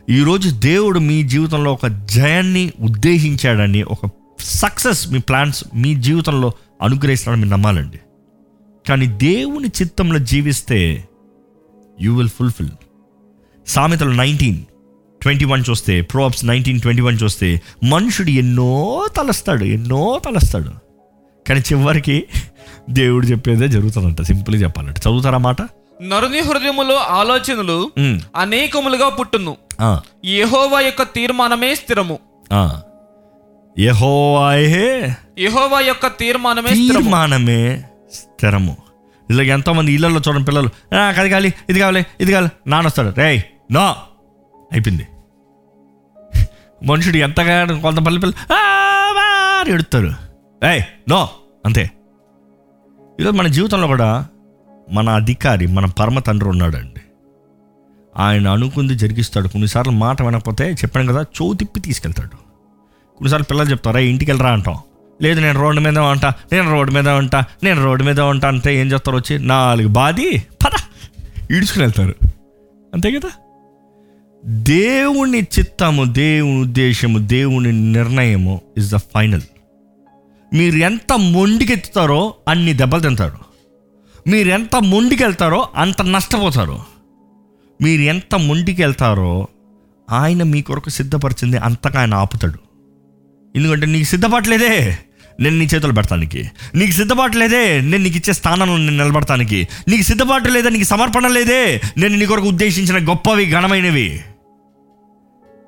ఈరోజు 0.10 0.50
దేవుడు 0.50 1.00
మీ 1.00 1.24
జీవితంలో 1.24 1.74
ఒక 1.74 1.88
జయాన్ని 1.88 2.74
ఉద్దేశించాడని 2.80 3.84
ఒక 3.84 4.10
సక్సెస్ 4.40 5.10
మీ 5.10 5.20
ప్లాన్స్ 5.20 5.64
మీ 5.76 5.96
జీవితంలో 5.96 6.52
అనుగ్రహిస్తాడని 6.82 7.42
మీరు 7.42 7.54
నమ్మాలండి. 7.54 8.00
కానీ 8.90 9.06
దేవుని 9.06 9.68
చిత్తంలో 9.68 10.20
జీవిస్తే 10.20 11.08
యూ 12.02 12.16
విల్ 12.16 12.30
ఫుల్ఫిల్. 12.30 12.70
సామెతలు 13.68 14.12
నైన్టీన్. 14.12 14.58
ట్వంటీ 15.24 15.46
వన్ 15.46 15.64
చూస్తే 15.70 16.02
ప్రోప్స్ 16.02 16.46
నైన్టీన్ 16.46 16.80
ట్వంటీ 16.80 17.02
వన్ 17.02 17.18
చూస్తే 17.24 17.50
మనుషుడు 17.84 18.30
ఎన్నో 18.30 18.72
తలస్తాడు 19.18 19.64
ఎన్నో 19.76 20.22
తలస్తాడు. 20.26 20.72
కానీ 21.48 21.60
చివరికి 21.60 22.18
దేవుడు 22.90 23.26
చెప్పేదే 23.26 23.68
జరుగుతుందంట 23.68 24.22
సింపుల్గా 24.22 24.62
చెప్పాలంటే. 24.62 25.02
చదువుతారా 25.02 25.38
మాట? 25.38 25.62
నరుని 26.02 26.40
హృదయములో 26.40 26.96
ఆలోచనలు 26.96 27.78
అనేకములుగా 28.36 29.10
పుట్టును. 29.10 29.54
యెహోవా 30.26 30.80
యొక్క 30.80 31.04
తీర్మానమే 31.04 31.76
స్థిరము. 31.76 32.20
యెహోవాయే 33.80 34.88
యెహోవా 35.40 35.80
యొక్క 35.80 36.08
తీర్మానమే 36.08 36.74
తీర్మానమే 36.74 37.84
స్థిరము. 38.14 38.78
ఇలా 39.30 39.44
ఎంతోమంది 39.44 39.92
ఇళ్ళలో 39.94 40.22
చూడండి 40.28 40.46
పిల్లలు 40.46 40.70
నాకు 40.94 41.20
అది 41.20 41.30
కావాలి 41.30 41.54
ఇది 41.70 41.80
కావాలి 41.80 42.06
ఇది 42.22 42.32
కావాలి. 42.32 42.52
నాన్న 42.68 42.88
వస్తాడు 42.88 43.14
రేయ్ 43.18 43.42
నో. 43.72 43.88
అయిపోయింది. 44.72 45.08
మనుషుడు 46.86 47.18
ఎంతగా 47.18 47.80
కొంత 47.80 47.98
పల్లె 47.98 48.20
పిల్లలు 48.20 49.70
ఎడుతారు 49.70 50.08
ఏయ్ 50.68 50.84
నో 51.10 51.30
అంతే. 51.66 51.92
ఈరోజు 53.22 53.38
మన 53.38 53.48
జీవితంలో 53.48 53.88
కూడా 53.88 54.28
మన 54.92 55.10
అధికారి 55.10 55.68
మన 55.68 55.86
పరమ 55.86 56.20
తండ్రి 56.20 56.50
ఉన్నాడండి. 56.50 57.02
ఆయన 58.18 58.48
అనుకుంది 58.48 58.96
జరిగిస్తాడు. 58.96 59.48
కొన్నిసార్లు 59.48 59.92
మాట 59.92 60.22
వినకపోతే 60.22 60.72
చెప్పాను 60.72 61.14
కదా 61.14 61.22
చౌ 61.22 61.54
తిప్పి 61.54 61.80
తీసుకెళ్తాడు. 61.80 62.36
కొన్నిసార్లు 63.18 63.46
పిల్లలు 63.46 63.70
చెప్తారా 63.70 64.00
ఇంటికి 64.00 64.32
వెళ్ళరా 64.32 64.52
అంటాం. 64.52 64.78
లేదు 65.22 65.42
నేను 65.42 65.60
రోడ్డు 65.62 65.82
మీద 65.82 65.98
ఉంటా 65.98 66.34
నేను 66.52 66.72
రోడ్డు 66.72 66.94
మీద 66.94 67.10
ఉంటా 67.10 67.46
నేను 67.64 67.84
రోడ్డు 67.86 68.04
మీద 68.04 68.20
ఉంటా 68.20 68.48
అంటే 68.48 68.76
ఏం 68.76 68.88
చేస్తారు 68.88 69.18
వచ్చి 69.18 69.40
నాలుగు 69.40 69.88
బాది 69.88 70.44
పద 70.66 70.76
ఈడ్చుకుని 71.52 71.84
వెళ్తారు. 71.84 72.16
అంతే 72.94 73.12
కదా? 73.12 73.30
దేవుని 74.46 75.40
చిత్తము 75.40 76.04
దేవుని 76.04 76.62
ఉద్దేశము 76.62 77.20
దేవుని 77.20 77.94
నిర్ణయము 77.94 78.62
ఇస్ 78.78 78.92
ద 78.92 78.96
ఫైనల్ 78.96 79.42
మీరు 80.54 80.76
ఎంత 80.76 81.14
మొండికెత్తుతారో 81.14 82.34
అన్ని 82.48 82.74
దెబ్బలు 82.74 83.02
తింటారు. 83.02 83.38
మీరు 84.30 84.50
ఎంత 84.50 84.76
మొండికెళ్తారో 84.76 85.70
అంత 85.76 86.02
నష్టపోతారు. 86.02 86.80
మీరు 87.82 88.02
ఎంత 88.02 88.36
మొండికెళ్తారో 88.36 89.48
ఆయన 90.12 90.44
మీ 90.44 90.62
కొరకు 90.62 90.90
సిద్ధపరిచింది 90.90 91.58
అంతగా 91.58 92.00
ఆయన 92.00 92.14
ఆపుతాడు. 92.14 92.60
ఎందుకంటే 93.56 93.86
నీకు 93.86 94.04
సిద్ధపడలేదే 94.04 94.98
నేను 95.40 95.58
నీ 95.58 95.66
చేతులు 95.66 95.94
పెడతానికి. 95.94 96.52
నీకు 96.76 96.92
సిద్ధపడలేదే 96.92 97.82
నేను 97.82 98.04
నీకు 98.04 98.18
ఇచ్చే 98.18 98.34
స్థానంలో 98.34 98.78
నేను 98.78 99.04
నిలబడతానికి. 99.04 99.68
నీకు 99.88 100.02
సిద్ధపాటు 100.02 100.50
లేదా 100.50 100.70
నీకు 100.70 100.84
సమర్పణ 100.84 101.28
లేదే 101.28 101.82
నేను 101.98 102.18
నీ 102.18 102.26
కొరకు 102.26 102.48
ఉద్దేశించిన 102.48 103.10
గొప్పవి 103.10 103.52
ఘనమైనవి. 103.52 104.22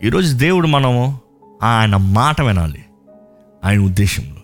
ఈరోజు 0.04 0.38
దేవుడు 0.38 0.68
మనము 0.68 1.20
ఆయన 1.64 1.96
మాట 1.96 2.42
వినాలి. 2.42 2.86
ఆయన 3.66 3.80
ఉద్దేశంలో. 3.80 4.36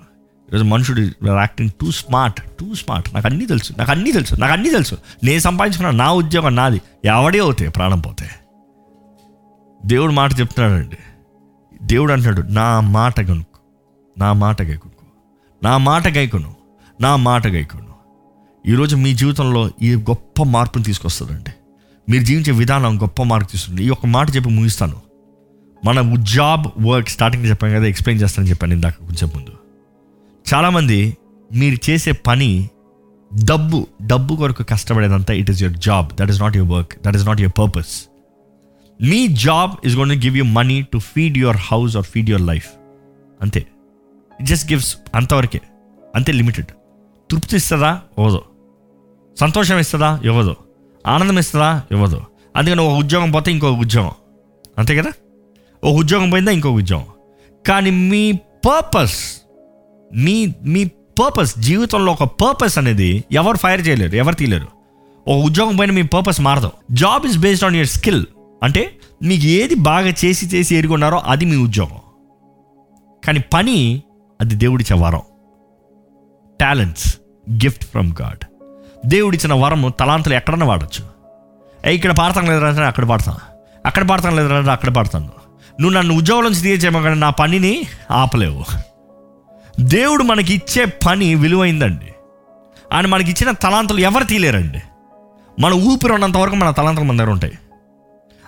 ఈరోజు 0.50 0.63
మనుషుడు 0.63 1.01
acting 1.27 1.70
too 1.70 1.91
smart 1.91 2.41
too 2.41 2.74
smart 2.74 3.13
నాకు 3.13 3.27
అన్నీ 3.27 3.46
తెలుసు 3.46 3.74
నాకు 3.77 3.91
అన్నీ 3.91 4.12
తెలుసు 4.12 4.36
నాకు 4.36 4.53
అన్నీ 4.53 4.70
తెలుసు. 4.70 4.98
నేను 5.24 5.39
సంపాదించుకున్న 5.39 5.91
నా 5.91 6.12
ఉద్యోగం 6.12 6.55
నాది. 6.55 6.81
ఎవడే 7.05 7.39
అవుతాయి? 7.39 7.72
ప్రాణం 7.72 8.00
పోతే. 8.00 8.29
దేవుడు 9.86 10.12
మాట 10.12 10.39
చెప్తున్నాడండి. 10.39 10.98
దేవుడు 11.84 12.13
అంటున్నాడు 12.13 12.48
నా 12.48 12.79
మాట 12.79 13.20
గనుకు 13.20 13.60
నా 14.17 14.34
మాట 14.34 14.62
గైకొను 14.62 15.05
నా 15.63 15.77
మాట 15.77 16.08
గైకును. 16.08 16.55
నా 17.01 17.15
మాట 17.15 17.48
గైకును. 17.48 17.91
ఈరోజు 18.67 18.96
మీ 18.96 19.13
జీవితంలో 19.13 19.70
ఈ 19.81 19.96
గొప్ప 19.96 20.43
మార్పును 20.43 20.84
తీసుకొస్తుందండి 20.84 21.51
మీరు 22.12 22.24
జీవించే 22.24 22.51
విధానం 22.51 23.01
గొప్ప 23.01 23.24
మార్పు 23.24 23.51
తీసుకుంటుంది 23.51 23.88
ఈ 23.88 23.89
ఒక్క 23.89 24.05
మాట 24.05 24.36
చెప్పి 24.36 24.50
ముగిస్తాను. 24.50 25.11
మన 25.85 26.15
జాబ్ 26.15 26.67
వర్క్ 26.88 27.09
స్టార్టింగ్ 27.09 27.45
చెప్పాను 27.45 27.75
కదా 27.75 27.85
ఎక్స్ప్లెయిన్ 27.85 28.23
చేస్తానని 28.23 28.50
చెప్పాను 28.50 28.73
ఇందాక 28.73 28.93
కొంచెం 28.93 29.31
ముందు. 29.35 29.51
చాలామంది 30.53 31.17
మీరు 31.53 31.89
చేసే 31.89 32.11
పని 32.11 32.69
డబ్బు 33.43 33.88
డబ్బు 34.05 34.35
కొరకు 34.35 34.63
కష్టపడేదంతా 34.63 35.33
it 35.33 35.51
is 35.51 35.63
your 35.63 35.77
job 35.77 36.11
that 36.13 36.29
is 36.29 36.41
not 36.41 36.57
your 36.57 36.71
work 36.71 36.93
that 37.05 37.15
is 37.15 37.25
not 37.25 37.41
your 37.41 37.59
purpose 37.59 38.05
me 39.01 39.27
job 39.27 39.71
is 39.83 39.95
gonna 39.95 40.11
give 40.11 40.38
you 40.38 40.43
money 40.43 40.81
to 40.81 40.97
feed 40.97 41.38
your 41.38 41.57
house 41.57 41.97
or 41.97 42.05
feed 42.05 42.29
your 42.29 42.47
life 42.47 42.69
అంతే. 43.41 43.59
ఇట్ 44.39 44.47
జస్ట్ 44.47 44.71
గివ్స్ 44.71 44.97
అంతవరకే. 45.15 45.61
అంతే 46.15 46.31
limited 46.31 46.65
తృప్తి 47.31 47.55
ఇస్తుందా? 47.55 48.01
ఇవ్వదు. 48.17 48.41
సంతోషం 49.39 49.77
ఇస్తుందా? 49.77 50.21
ఇవ్వదు. 50.25 50.55
ఆనందం 51.07 51.39
ఇస్తుందా? 51.39 51.83
ఇవ్వదు. 51.91 52.21
అందుకని 52.55 52.81
ఒక 52.81 52.97
ఉద్యోగం 52.97 53.31
పోతే 53.31 53.51
ఇంకొక 53.51 53.79
ఉద్యోగం. 53.79 54.11
అంతే 54.77 54.95
కదా? 54.95 55.11
ఒక 55.83 55.93
ఉద్యోగం 55.95 56.29
పోయిందా 56.29 56.51
ఇంకొక 56.51 56.75
ఉద్యోగం 56.75 57.07
కానీ 57.65 57.91
మీ 58.09 58.23
పర్పస్ 58.65 59.19
మీ 60.11 60.35
మీ 60.65 60.81
పర్పస్ 61.19 61.53
జీవితంలో 61.59 62.09
ఒక 62.11 62.25
పర్పస్ 62.41 62.75
అనేది 62.77 63.09
ఎవరు 63.31 63.57
ఫైర్ 63.57 63.81
చేయలేరు 63.88 64.15
ఎవరు 64.15 64.35
తీయలేరు 64.35 64.69
ఒక 65.27 65.38
ఉద్యోగం 65.45 65.75
పైన 65.77 65.91
మీ 65.91 66.03
పర్పస్ 66.07 66.39
మారదు 66.41 66.69
job 66.91 67.25
is 67.25 67.38
based 67.38 67.65
on 67.65 67.75
your 67.75 67.91
skill 67.91 68.21
అంటే 68.61 68.83
మీకు 69.21 69.45
ఏది 69.55 69.75
బాగా 69.81 70.11
చేసి 70.23 70.45
చేసి 70.47 70.75
ఎరుగున్నారో 70.75 71.17
అది 71.27 71.45
మీ 71.45 71.57
ఉద్యోగం 71.63 72.00
కానీ 73.23 73.39
పని 73.53 73.77
అది 74.39 74.55
దేవుడిచ్చే 74.55 74.95
వరం 74.95 75.25
టాలెంట్స్ 76.59 77.07
గిఫ్ట్ 77.61 77.85
ఫ్రమ్ 77.85 78.11
గాడ్ 78.21 78.43
దేవుడిచ్చిన 79.05 79.53
వరము 79.61 79.89
తలాంతులు 80.00 80.35
ఎక్కడన్నా 80.35 80.65
వాడచ్చు 80.65 81.03
ఇక్కడ 81.79 82.11
పాడతాం 82.11 82.45
లేదంటే 82.45 82.83
అక్కడ 82.83 83.05
పాడతాను 83.05 83.41
అక్కడ 83.85 84.03
పాడతాను 84.09 84.35
లేదంటే 84.35 84.71
అక్కడ 84.71 84.89
పాడతాను 84.95 85.29
నువ్వు 85.80 85.98
నన్ను 85.98 86.18
ఉద్యోగం 86.18 86.44
నుంచి 86.44 86.62
తీయచేమో 86.62 87.01
కానీ 87.01 87.20
నా 87.20 87.30
పనిని 87.30 87.84
ఆపలేవు. 88.12 88.66
దేవుడు 89.80 90.24
మనకి 90.24 90.54
ఇచ్చే 90.54 90.86
పని 90.86 91.36
విలువైందండి. 91.36 92.13
ఆయన 92.94 93.06
మనకి 93.06 93.32
ఇచ్చిన 93.32 93.51
తలాంతులు 93.51 94.00
ఎవరు 94.00 94.24
తీయలేరండి. 94.24 94.82
మన 95.60 95.74
ఊపిరి 95.74 96.13
ఉన్నంత 96.13 96.38
వరకు 96.38 96.56
మన 96.56 96.70
తలాంతులు 96.70 97.06
మన 97.06 97.18
దగ్గర 97.18 97.30
ఉంటాయి. 97.30 97.54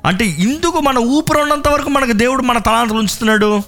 అంటే 0.05 0.25
ఇందుకు 0.25 0.79
మన 0.79 0.97
ఊపిరి 0.97 1.41
ఉన్నంత 1.41 1.67
వరకు 1.67 1.89
మనకు 1.89 2.11
దేవుడు 2.11 2.41
మన 2.41 2.57
తలాంతులు 2.57 2.99
ఉంచుతున్నాడు. 2.99 3.61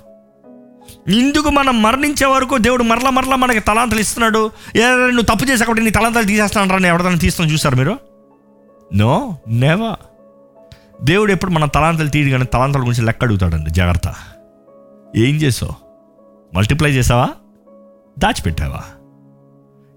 ఇందుకు 1.08 1.50
మనం 1.50 1.82
మరణించే 1.82 2.26
వరకు 2.26 2.58
దేవుడు 2.58 2.84
మరల 2.84 3.10
మరలా 3.10 3.36
మనకి 3.36 3.60
తలాంతలు 3.60 4.00
ఇస్తున్నాడు. 4.00 4.52
ఏ 4.76 4.82
నువ్వు 4.84 5.22
తప్పు 5.22 5.46
చేసి 5.46 5.64
కాబట్టి 5.64 5.84
నీ 5.84 5.90
తలాంతలు 5.90 6.24
తీసేస్తాను 6.24 6.88
ఎవరిదైనా 6.88 7.16
తీస్తాను 7.16 7.52
చూస్తారు 7.52 7.76
మీరు? 7.76 8.00
No 8.94 9.38
never. 9.48 10.15
దేవుడు 11.04 11.32
ఎప్పుడు 11.32 11.52
మన 11.52 11.66
తలాంతలు 11.66 12.08
తీయడు 12.08 12.32
కానీ 12.32 12.44
తలాంతల 12.44 12.80
గురించి 12.80 13.02
లెక్క 13.02 13.24
అడుగుతాడండి. 13.24 13.70
జాగ్రత్త. 13.70 14.14
ఏం 15.16 15.36
చేసావు? 15.36 15.74
మల్టిప్లై 16.56 16.92
చేసావా? 16.92 17.30
దాచిపెట్టావా? 18.20 18.82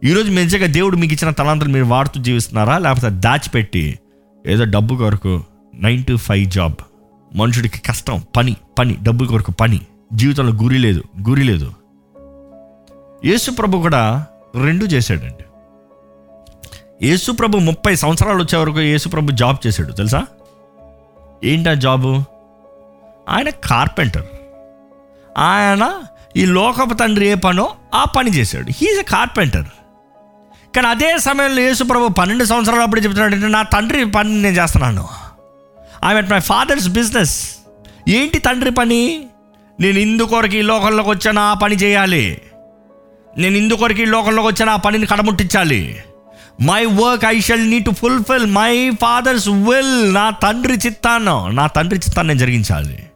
ఈరోజు 0.05 0.31
నిజంగా 0.33 0.67
దేవుడు 0.67 0.97
మీకు 0.97 1.15
ఇచ్చిన 1.15 1.31
తలాంతలు 1.31 1.69
మీరు 1.69 1.85
వాడుతూ 1.85 2.23
జీవిస్తున్నారా? 2.23 2.79
లేకపోతే 2.79 3.11
దాచిపెట్టి 3.11 3.99
ఏదో 4.47 4.65
డబ్బు 4.65 4.95
కొరకు 4.95 5.45
నైన్ 5.75 6.05
టు 6.05 6.17
ఫైవ్ 6.17 6.51
జాబ్ 6.51 6.75
మనుషుడికి 7.37 7.79
కష్టం 7.79 8.23
పని 8.37 8.57
పని 8.79 8.97
డబ్బు 9.03 9.25
కొరకు 9.25 9.53
పని 9.53 9.81
జీవితంలో 10.13 10.63
గురి 10.63 10.79
లేదు 10.79 11.03
గురి 11.29 11.45
లేదు. 11.45 11.73
యేసు 13.25 13.51
ప్రభు 13.51 13.79
కూడా 13.79 14.27
రెండు 14.63 14.85
చేశాడండి. 14.85 15.45
యేసు 17.07 17.33
ప్రభు 17.33 17.59
ముప్పై 17.59 17.95
సంవత్సరాలు 17.95 18.39
వచ్చే 18.39 18.59
వరకు 18.59 18.81
యేసు 18.81 19.09
ప్రభు 19.09 19.31
జాబ్ 19.31 19.67
చేశాడు 19.67 19.93
తెలుసా? 19.93 20.27
ఏంటా 21.45 21.75
జాబు? 21.75 22.23
ఆయన 23.29 23.49
కార్పెంటర్. 23.49 24.27
ఆయన 25.39 25.95
ఈ 26.37 26.47
లోకపు 26.47 26.95
తండ్రి 26.95 27.27
ఏ 27.27 27.35
పనో 27.35 27.75
ఆ 27.95 28.05
పని 28.05 28.31
చేశాడు. 28.31 28.67
హీఈస్ 28.71 28.99
ఎ 28.99 29.03
కార్పెంటర్ 29.03 29.65
కానీ 30.77 30.87
అదే 30.87 31.19
సమయంలో 31.19 31.63
యేసుప్రభు 31.63 32.09
పన్నెండు 32.09 32.45
సంవత్సరాలు 32.45 32.81
అప్పుడు 32.81 33.01
చెప్తున్నాడు 33.01 33.35
అంటే 33.35 33.49
నా 33.49 33.63
తండ్రి 33.63 34.11
పని 34.11 34.43
నేను 34.43 34.63
చేస్తున్నాను? 34.63 35.09
ఐ 36.05 36.21
మై 36.21 36.41
ఫాదర్స్ 36.41 36.89
బిజినెస్ 36.89 37.57
ఏంటి 38.09 38.39
తండ్రి 38.39 38.71
పని? 38.71 39.27
నేను 39.81 39.99
ఇందుకొరకు 39.99 40.55
ఈ 40.55 40.63
లోకంలోకి 40.63 41.11
వచ్చాను 41.11 41.41
ఆ 41.41 41.55
పని 41.55 41.77
చేయాలి. 41.77 42.43
నేను 43.39 43.57
ఇందుకొరకు 43.57 44.01
ఈ 44.01 44.05
లోకంలోకి 44.05 44.49
వచ్చాను 44.49 44.73
ఆ 44.73 44.77
పనిని 44.77 45.07
కడముట్టించాలి. 45.07 46.03
My 46.61 46.85
work 46.85 47.25
I 47.25 47.41
shall 47.41 47.71
need 47.71 47.85
to 47.85 47.91
fulfil 47.91 48.47
my 48.47 48.91
father's 48.91 49.49
will 49.49 50.15
నా 50.15 50.31
తండ్రి 50.31 50.75
చిత్తాను 50.87 51.51
నా 51.51 51.67
తండ్రి 51.67 51.99
చిత్తాన్ని 51.99 52.29
నేను 52.29 52.39
జరిగించాలి. 52.39 53.07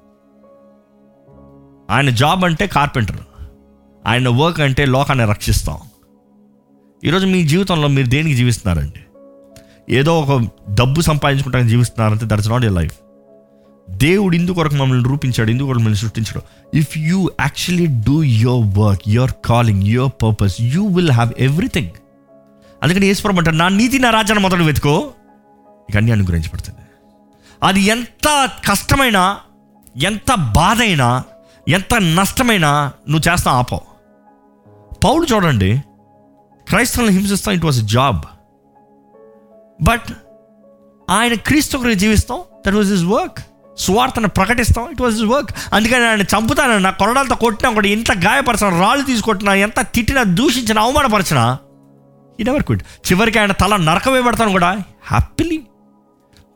ఆయన 1.90 2.10
జాబ్ 2.10 2.44
అంటే 2.44 2.66
కార్పెంటర్ 2.66 3.16
ఆయన 4.06 4.28
వర్క్ 4.28 4.60
అంటే 4.60 4.86
లోకాన్ని 4.86 5.24
రక్షిస్తాం. 5.24 5.78
ఈరోజు 7.04 7.26
మీ 7.26 7.42
జీవితంలో 7.44 7.88
మీరు 7.88 8.06
దేనికి 8.06 8.34
జీవిస్తున్నారండి? 8.34 9.00
ఏదో 9.94 10.20
ఒక 10.20 10.48
డబ్బు 10.74 11.00
సంపాదించుకుంటానికి 11.00 11.70
జీవిస్తున్నారంటే 11.70 12.26
దట్స్ 12.26 12.48
నాట్ 12.48 12.64
ఏ 12.64 12.68
లైఫ్ 12.68 12.98
దేవుడు 13.90 14.36
ఇందుకొరకు 14.36 14.74
మమ్మల్ని 14.74 15.08
రూపించాడు 15.08 15.50
ఇందుకొరకు 15.50 15.78
మమ్మల్ని 15.78 15.98
సృష్టించాడు. 15.98 16.42
If 16.76 16.98
you 16.98 17.30
actually 17.40 17.86
do 17.86 18.22
your 18.22 18.78
work 18.78 19.02
your 19.08 19.32
calling 19.44 19.82
your 19.82 20.12
purpose 20.22 20.56
you 20.60 20.86
will 20.86 21.10
have 21.10 21.30
everything 21.38 21.90
అందుకని 22.82 23.06
ఈశ్వరం 23.06 23.38
అంటారు 23.38 23.56
నా 23.56 23.68
నీతి 23.68 23.98
నా 23.98 24.10
రాజ్యాన్ని 24.10 24.42
మొదలు 24.42 24.64
వెతుకో. 24.64 24.94
ఇక 25.90 25.96
అన్ని 25.96 26.12
అనుగ్రహించబడుతుంది. 26.12 26.78
అది 27.62 27.80
ఎంత 27.80 28.50
కష్టమైనా 28.70 29.36
ఎంత 29.96 30.34
బాధ 30.34 30.80
అయినా 30.80 31.24
ఎంత 31.68 31.94
నష్టమైనా 31.94 32.92
నువ్వు 33.08 33.32
చేస్తా 33.32 33.50
ఆపో 33.50 33.80
పౌలు 35.04 35.24
చూడండి 35.32 35.82
క్రైస్తవులను 36.68 37.12
హింసిస్తాం 37.12 37.54
ఇట్ 37.54 37.64
వాస్ 37.64 37.80
జాబ్. 37.94 38.20
బట్ 39.80 40.08
ఆయన 41.10 41.34
క్రీస్తు 41.34 41.76
గురించి 41.76 41.98
జీవిస్తాం 41.98 42.38
దట్ 42.66 42.74
వాజ్ 42.74 42.90
హిస్ 42.92 43.04
వర్క్. 43.04 43.38
స్వార్థను 43.78 44.28
ప్రకటిస్తాం 44.28 44.90
ఇట్ 44.90 45.02
వాజ్ 45.02 45.14
హిస్ 45.14 45.24
వర్క్. 45.24 45.50
అందుకని 45.72 46.04
ఆయన 46.06 46.22
చంపుతానన్నా 46.22 46.90
కొరడాలతో 46.90 47.34
కొట్టినా 47.34 47.72
కూడా 47.72 47.88
ఎంత 47.88 48.12
గాయపరచినా 48.12 48.80
రాళ్ళు 48.80 49.04
తీసుకొట్టినా 49.04 49.54
ఎంత 49.54 49.80
తిట్టినా 49.94 50.22
దూషించిన 50.22 50.78
అవమానపరిచినా 50.78 51.58
ఈ 52.40 52.42
నెవర్ 52.42 52.62
క్విట్ 52.62 52.82
చివరికి 52.82 53.38
ఆయన 53.38 53.52
తల 53.52 53.76
నరకమే 53.76 54.22
పెడతాను 54.22 54.50
కూడా. 54.50 54.82
హ్యాపీలీ 55.06 55.56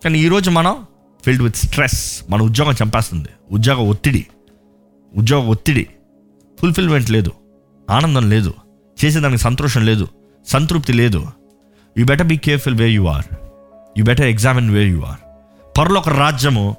కానీ 0.05 0.19
ఈరోజు 0.19 0.51
మనం 0.51 0.87
ఫిల్డ్ 1.25 1.43
విత్ 1.43 1.57
స్ట్రెస్ 1.57 2.25
మన 2.31 2.43
ఉద్యోగం 2.43 2.75
చంపేస్తుంది. 2.83 3.29
ఉద్యోగ 3.53 3.79
ఒత్తిడి. 3.79 4.27
ఉద్యోగ 5.17 5.49
ఒత్తిడి. 5.49 5.87
ఫుల్ఫిల్మెంట్ 6.61 7.11
లేదు. 7.11 7.33
ఆనందం 7.91 8.31
లేదు. 8.31 8.55
చేసేదానికి 9.05 9.43
సంతోషం 9.43 9.87
లేదు. 9.87 10.09
సంతృప్తి 10.47 10.93
లేదు. 10.93 11.27
You 11.99 12.05
better 12.05 12.27
be 12.27 12.37
careful 12.37 12.75
where 12.75 12.91
you 12.91 13.07
are 13.07 13.25
you 13.99 14.05
better 14.05 14.27
examine 14.27 14.71
where 14.71 14.89
you 14.89 15.01
are 15.01 15.19
పరలోక 15.79 16.09
రాజ్యము 16.09 16.77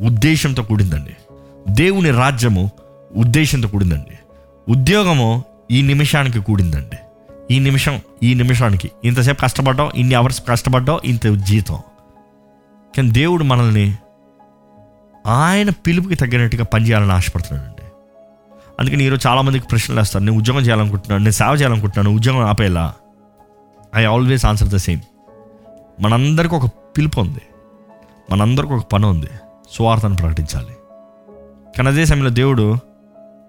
ఉద్దేశంతో 0.00 0.62
కూడిందండి. 0.62 1.16
దేవుని 1.68 2.10
రాజ్యము 2.10 2.70
ఉద్దేశంతో 3.16 3.68
కూడిందండి. 3.68 4.18
ఉద్యోగము 4.72 5.44
ఈ 5.70 5.82
నిమిషానికి 5.82 6.40
కూడిందండి. 6.40 6.96
ఈ 7.50 7.58
నిమిషం 7.58 8.00
ఈ 8.22 8.34
నిమిషానికి. 8.34 8.90
ఇంతసేపు 9.04 9.40
కష్టపడ్డాం 9.40 9.90
ఇన్ని 9.94 10.14
అవర్స్ 10.14 10.42
కష్టపడ్డాం 10.48 10.98
ఇంత 11.04 11.26
జీతం 11.26 11.78
కానీ 12.96 13.10
దేవుడు 13.10 13.44
మనల్ని 13.44 13.96
ఆయన 15.26 15.70
పిలుపుకి 15.70 16.14
తగ్గినట్టుగా 16.14 16.64
పనిచేయాలని 16.64 17.12
ఆశపడుతున్నాడండి. 17.12 17.82
అందుకని 18.80 19.04
ఈరోజు 19.04 19.28
చాలామందికి 19.28 19.66
ప్రశ్నలు 19.66 20.00
వేస్తారు. 20.00 20.24
నేను 20.24 20.38
ఉద్యోగం 20.38 20.60
చేయాలనుకుంటున్నాను 20.60 21.22
నేను 21.22 21.32
సేవ 21.32 21.52
చేయాలనుకుంటున్నాను 21.52 22.16
ఉద్యోగం 22.16 22.40
ఆపేలా? 22.40 22.94
I 23.96 24.04
always 24.04 24.46
answer 24.46 24.68
the 24.68 24.76
same 24.76 25.00
మనందరికీ 26.02 26.56
ఒక 26.56 26.66
పిలుపు 26.66 27.20
ఉంది. 27.20 27.40
మనందరికీ 28.32 28.74
ఒక 28.74 28.84
పని 28.92 29.06
ఉంది. 29.06 29.26
స్వార్థను 29.72 30.16
ప్రకటించాలి. 30.16 30.76
కానీ 31.76 31.88
అదే 31.88 32.04
సమయంలో 32.04 32.30
దేవుడు 32.30 32.76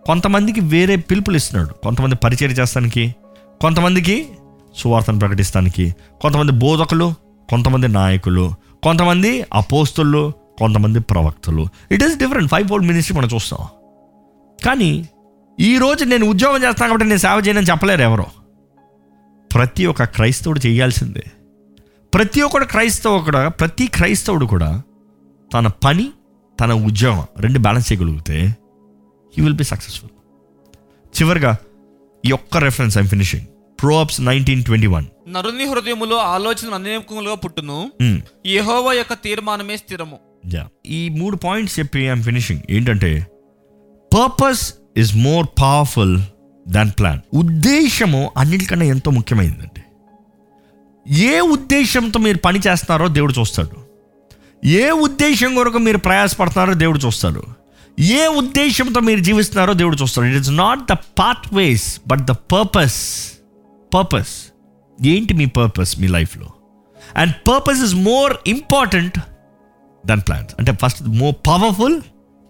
కొంతమందికి 0.05 0.59
వేరే 0.59 0.95
పిలుపులు 0.95 1.35
ఇస్తున్నాడు. 1.35 1.73
కొంతమంది 1.73 2.15
పరిచయం 2.15 2.51
చేస్తానికి 2.51 3.15
కొంతమందికి 3.61 4.29
సువార్తను 4.75 5.19
ప్రకటిస్తానికి 5.19 5.95
కొంతమంది 6.21 6.51
బోధకులు 6.51 7.13
కొంతమంది 7.49 7.87
నాయకులు 7.87 8.53
కొంతమంది 8.83 9.45
అపోస్తులు 9.53 10.33
కొంతమంది 10.59 10.99
ప్రవక్తలు. 10.99 11.67
It 11.91 12.03
is 12.03 12.17
different 12.17 12.51
five 12.51 12.67
fold 12.67 12.87
ministry 12.87 13.17
మనం 13.17 13.29
చూస్తాం. 13.33 13.59
కానీ 14.65 15.09
ఈరోజు 15.59 16.03
నేను 16.03 16.25
ఉద్యోగం 16.29 16.63
చేస్తాను 16.63 16.89
కాబట్టి 16.89 17.07
నేను 17.07 17.19
సేవ 17.19 17.41
చేయనని 17.47 17.65
చెప్పలేరు 17.65 18.01
ఎవరు. 18.01 18.25
ప్రతి 19.55 19.85
ఒక్క 19.85 20.03
క్రైస్తవుడు 20.03 20.59
చేయాల్సిందే. 20.67 21.23
ప్రతి 22.13 22.41
ఒక్కడు 22.41 22.65
క్రైస్తవు 22.65 23.19
కూడా 23.19 23.47
ప్రతి 23.47 23.87
క్రైస్తవుడు 23.87 24.45
కూడా 24.45 24.81
తన 25.53 25.67
పని 25.67 26.11
తన 26.59 26.73
ఉద్యోగం 26.73 27.25
రెండు 27.37 27.59
బ్యాలెన్స్ 27.59 27.93
చేయగలిగితే 27.93 28.55
హీ 29.37 29.43
విల్ 29.43 29.55
బి 29.55 29.63
సక్సెస్ఫుల్ 29.63 30.09
చివరిగా 31.17 31.57
ఈ 32.25 32.31
ఒక్క 32.31 32.57
reference 32.57 32.97
I'm 32.97 33.07
finishing 33.07 33.45
Proverbs 33.81 34.21
nineteen 34.21 34.63
twenty 34.63 34.87
one 34.87 35.05
నరుని 35.29 35.65
హృదయములో 35.65 36.17
ఆలోచన 36.17 36.73
అనేకములుగా 36.73 37.35
పుట్టును. 37.35 37.91
యెహోవా 38.45 38.93
యొక్క 38.93 39.13
తీర్మానమే 39.13 39.77
స్థిరము. 39.77 40.19
ఈ 40.85 41.09
మూడు 41.09 41.35
పాయింట్స్ 41.35 41.79
చెప్పి 41.79 41.99
ఐమ్ 41.99 42.23
ఫినిషింగ్ 42.23 42.61
ఏంటంటే 42.69 43.27
purpose 44.13 44.73
is 44.97 45.15
more 45.15 45.47
powerful 45.61 46.21
than 46.67 46.91
plan 46.99 47.19
ఉద్దేశము 47.33 48.31
అన్నిటికన్నా 48.37 48.85
ఎంతో 48.85 49.11
ముఖ్యమైనదండి 49.11 49.83
ఏ 51.13 51.39
ఉద్దేశంతో 51.39 52.19
మీరు 52.19 52.37
పని 52.37 52.59
చేస్తున్నారో 52.67 53.07
దేవుడు 53.07 53.33
చూస్తాడు. 53.39 53.77
ఏ 54.65 54.89
ఉద్దేశం 54.89 55.55
కొరకు 55.55 55.77
మీరు 55.77 55.97
ప్రయాసపడుతున్నారో 55.97 56.73
దేవుడు 56.73 56.99
చూస్తాడు. 56.99 57.43
ఏ 57.99 58.27
ఉద్దేశంతో 58.27 58.99
మీరు 58.99 59.19
జీవిస్తున్నారో 59.19 59.73
దేవుడు 59.73 59.95
చూస్తాడు 59.95 60.27
it 60.27 60.35
is 60.35 60.51
not 60.51 60.79
the 60.91 60.91
path 60.91 61.53
ways 61.53 61.99
but 62.07 62.19
the 62.19 62.31
purpose 62.31 62.99
purpose 63.93 64.51
ఏంటి 65.01 65.33
మీ 65.33 65.45
పర్పస్ 65.45 65.99
మీ 65.99 66.07
లైఫ్లో 66.07 66.49
and 67.15 67.33
purpose 67.33 67.83
is 67.83 67.95
more 67.95 68.33
important 68.47 69.19
than 70.05 70.21
plans 70.21 70.55
అంటే 70.59 70.71
first 70.83 71.03
more 71.03 71.35
powerful 71.47 72.01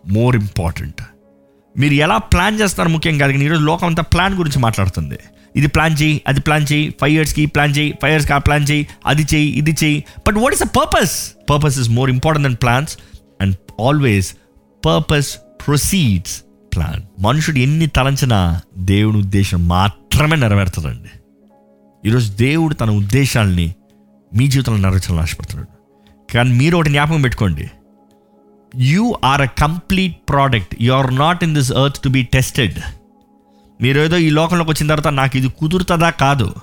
more 0.08 0.36
important 0.36 1.02
మీరు 1.78 1.94
ఎలా 1.94 2.18
ప్లాన్ 2.18 2.60
చేస్తారు 2.60 2.90
ముఖ్యం 2.90 3.18
కాదు 3.18 3.32
కానీ 3.32 3.46
ఈరోజు 3.46 3.62
లోకం 3.62 3.88
అంతా 3.88 4.04
ప్లాన్ 4.04 4.34
గురించి 4.36 4.60
మాట్లాడుతుంది. 4.60 5.20
ఇది 5.56 5.68
ప్లాన్ 5.68 5.96
చేయి 6.02 6.22
అది 6.28 6.40
ప్లాన్ 6.40 6.66
చేయి 6.72 6.96
ఫైవ్ 7.02 7.14
ఇయర్స్కి 7.14 7.42
ఈ 7.42 7.46
ప్లాన్ 7.46 7.76
చేయి 7.78 7.94
ఫైవ్ 8.02 8.12
ఇయర్స్కి 8.14 8.34
ఆ 8.34 8.38
ప్లాన్ 8.38 8.66
చేయి 8.72 8.88
అది 9.06 9.24
చేయి 9.36 9.50
ఇది 9.50 9.72
చేయి. 9.84 10.04
But 10.28 10.36
what 10.36 10.54
is 10.54 10.62
a 10.62 10.66
purpose 10.66 11.34
purpose 11.50 11.80
is 11.80 11.90
more 11.90 12.10
important 12.10 12.48
than 12.48 12.58
plans 12.62 12.98
and 13.42 13.56
always 13.82 14.36
purpose 14.86 15.38
proceeds 15.68 16.44
plan 16.76 17.22
మనుషుడు 17.22 17.58
ఎన్ని 17.58 17.88
తలంచినా 17.88 18.62
దేవుని 18.78 19.18
ఉద్దేశం 19.18 19.68
మాత్రమే 19.68 20.36
నెరవేరుతుందండి 20.36 21.10
ఈరోజు 22.10 22.34
దేవుడు 22.34 22.74
తన 22.74 22.90
ఉద్దేశాలని 22.92 23.76
మీ 24.36 24.48
జీవితంలో 24.48 24.78
నెరవేర్చాలని 24.78 25.22
ఆశపడుతున్నాడు. 25.22 25.68
కానీ 26.34 26.54
మీరు 26.54 26.78
ఒకటి 26.78 26.90
జ్ఞాపకం 26.90 27.22
పెట్టుకోండి. 27.22 27.72
You 28.76 29.16
are 29.24 29.42
a 29.42 29.46
complete 29.46 30.18
product 30.30 30.76
you 30.82 30.94
are 30.94 31.16
not 31.16 31.44
in 31.44 31.56
this 31.56 31.72
earth 31.72 32.00
to 32.00 32.10
be 32.10 32.24
tested 32.24 32.80
మీరు 33.82 34.00
ఏదో 34.00 34.18
ఈ 34.18 34.30
లోకంలోకి 34.30 34.72
వచ్చిన 34.72 34.88
తర్వాత 34.90 35.14
నాకు 35.14 35.38
ఇది 35.38 35.50
కుదురుతుందా? 35.50 36.10
కాదు. 36.10 36.54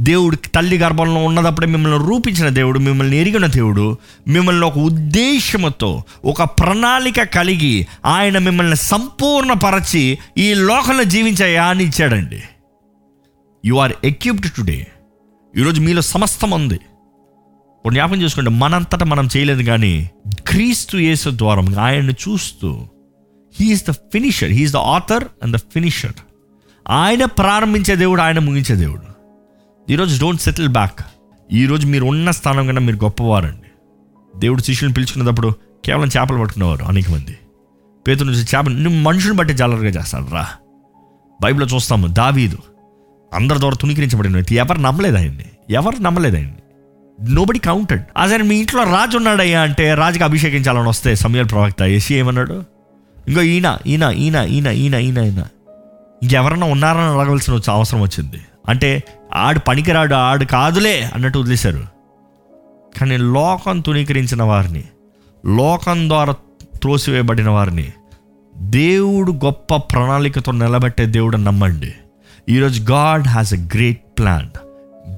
దేవుడు 0.00 0.36
తల్లి 0.36 0.78
గర్భంలో 0.78 1.24
ఉన్నదప్పుడే 1.24 1.66
మిమ్మల్ని 1.66 2.08
రూపించిన 2.08 2.48
దేవుడు 2.48 2.78
మిమ్మల్ని 2.78 3.16
ఎరిగిన 3.16 3.46
దేవుడు 3.46 3.98
మిమ్మల్ని 4.28 4.66
ఒక 4.66 4.78
ఉద్దేశముతో 4.78 6.02
ఒక 6.24 6.42
ప్రణాళిక 6.42 7.22
కలిగి 7.22 7.86
ఆయన 8.04 8.38
మిమ్మల్ని 8.38 8.76
సంపూర్ణపరచి 8.76 10.18
ఈ 10.38 10.54
లోకంలో 10.54 11.04
జీవించే 11.04 11.56
అని 11.56 11.84
ఇచ్చాడండి. 11.84 12.42
యు 13.64 13.74
ఆర్ 13.76 13.92
ఎక్విప్డ్ 14.04 14.52
టుడే 14.52 14.86
ఈరోజు 15.56 15.80
మీలో 15.80 16.02
సమస్తం 16.02 16.50
ఉంది. 16.50 16.80
ఒక 17.86 17.92
జ్ఞాపకం 17.92 18.22
చేసుకోండి 18.22 18.50
మనంతటా 18.50 19.06
మనం 19.06 19.28
చేయలేదు 19.36 19.62
కానీ 19.62 20.10
క్రీస్తు 20.48 20.96
యేసు 20.96 21.30
ద్వారం 21.30 21.78
ఆయన్ని 21.78 22.12
చూస్తూ 22.12 22.86
he is 23.60 23.84
the 23.88 23.90
finisher 23.90 24.50
he is 24.50 24.72
the 24.72 24.76
author 24.76 25.24
and 25.42 25.56
the 25.56 25.58
finisher 25.58 26.12
ఆయన 26.88 27.24
ప్రారంభించే 27.24 27.96
దేవుడు 27.96 28.20
ఆయన 28.20 28.38
ముగించే 28.38 28.74
దేవుడు. 28.74 29.07
ఈరోజు 29.90 30.20
డోంట్ 30.20 30.40
సెటిల్ 30.40 30.68
బ్యాక్ 30.68 31.00
ఈరోజు 31.52 31.86
మీరు 31.86 32.04
ఉన్న 32.04 32.30
స్థానం 32.30 32.66
కన్నా 32.66 32.80
మీరు 32.80 32.96
గొప్పవారండి. 32.96 33.68
దేవుడు 34.38 34.62
శిష్యుని 34.62 34.94
పిలుచుకున్నప్పుడు 34.94 35.52
కేవలం 35.84 36.08
చేపలు 36.08 36.38
పట్టుకునేవారు 36.38 36.84
అనేక 36.84 37.10
మంది. 37.10 37.38
పేతుల 38.08 38.26
నుంచి 38.26 38.42
చేపలు 38.42 38.74
నువ్వు 38.74 39.00
మనుషుని 39.00 39.34
బట్టి 39.34 39.54
జాలరుగా 39.54 39.86
చేస్తాడు 39.86 40.34
రా. 40.34 40.46
బైబిల్లో 41.42 41.66
చూస్తాము 41.74 42.06
దావీదు 42.06 42.58
అందరి 43.34 43.58
ద్వారా 43.58 43.76
తుణీకరించబడిన 43.80 44.32
వ్యక్తి. 44.32 44.54
ఎవరు 44.54 44.78
నమ్మలేదు 44.78 45.16
ఆయన్ని. 45.16 45.44
ఎవరు 45.70 46.02
నమ్మలేదు 46.02 46.36
ఆయన్ని. 46.36 46.56
నోబడి 47.34 47.58
కౌంటెడ్ 47.58 48.02
అసలు 48.16 48.44
మీ 48.44 48.56
ఇంట్లో 48.56 48.82
రాజు 48.82 49.16
ఉన్నాడయ్యా 49.16 49.60
అంటే 49.60 49.94
రాజుకి 49.94 50.24
అభిషేకించాలని 50.24 50.88
వస్తే 50.88 51.14
సమయాల 51.14 51.46
ప్రవక్త 51.46 51.82
ఏసీ 51.82 52.14
ఏమన్నాడు? 52.14 52.64
ఇంకో 53.28 53.40
ఈయన 53.42 53.78
ఈయన 53.86 54.02
ఈయన 54.02 54.36
ఈయన 54.36 54.66
ఈయన 54.66 54.94
ఈయన. 54.94 55.18
ఈయన 55.18 55.44
ఇంకెవరన్నా 56.22 56.66
ఉన్నారని 56.66 57.20
అడగవలసిన 57.20 57.58
అవసరం 57.68 58.00
వచ్చింది. 58.00 58.40
అంటే 58.68 59.02
ఆడు 59.34 59.58
పనికిరాడు 59.58 60.14
ఆడు 60.14 60.44
కాదులే 60.44 61.10
అన్నట్టు 61.14 61.38
వదిలేశారు. 61.38 61.86
కానీ 63.00 63.16
లోకం 63.16 63.80
తుణీకరించిన 63.80 64.42
వారిని 64.42 64.84
లోకం 65.46 66.08
ద్వారా 66.08 66.32
త్రోసివేయబడిన 66.76 67.48
వారిని 67.48 67.92
దేవుడు 68.56 69.32
గొప్ప 69.32 69.76
ప్రణాళికతో 69.76 70.52
నిలబెట్టే 70.52 71.06
దేవుడు 71.06 71.36
నమ్మండి. 71.36 71.94
ఈరోజు 72.48 72.92
God 72.92 73.28
has 73.28 73.54
a 73.54 73.56
great 73.56 74.18
plan 74.18 74.48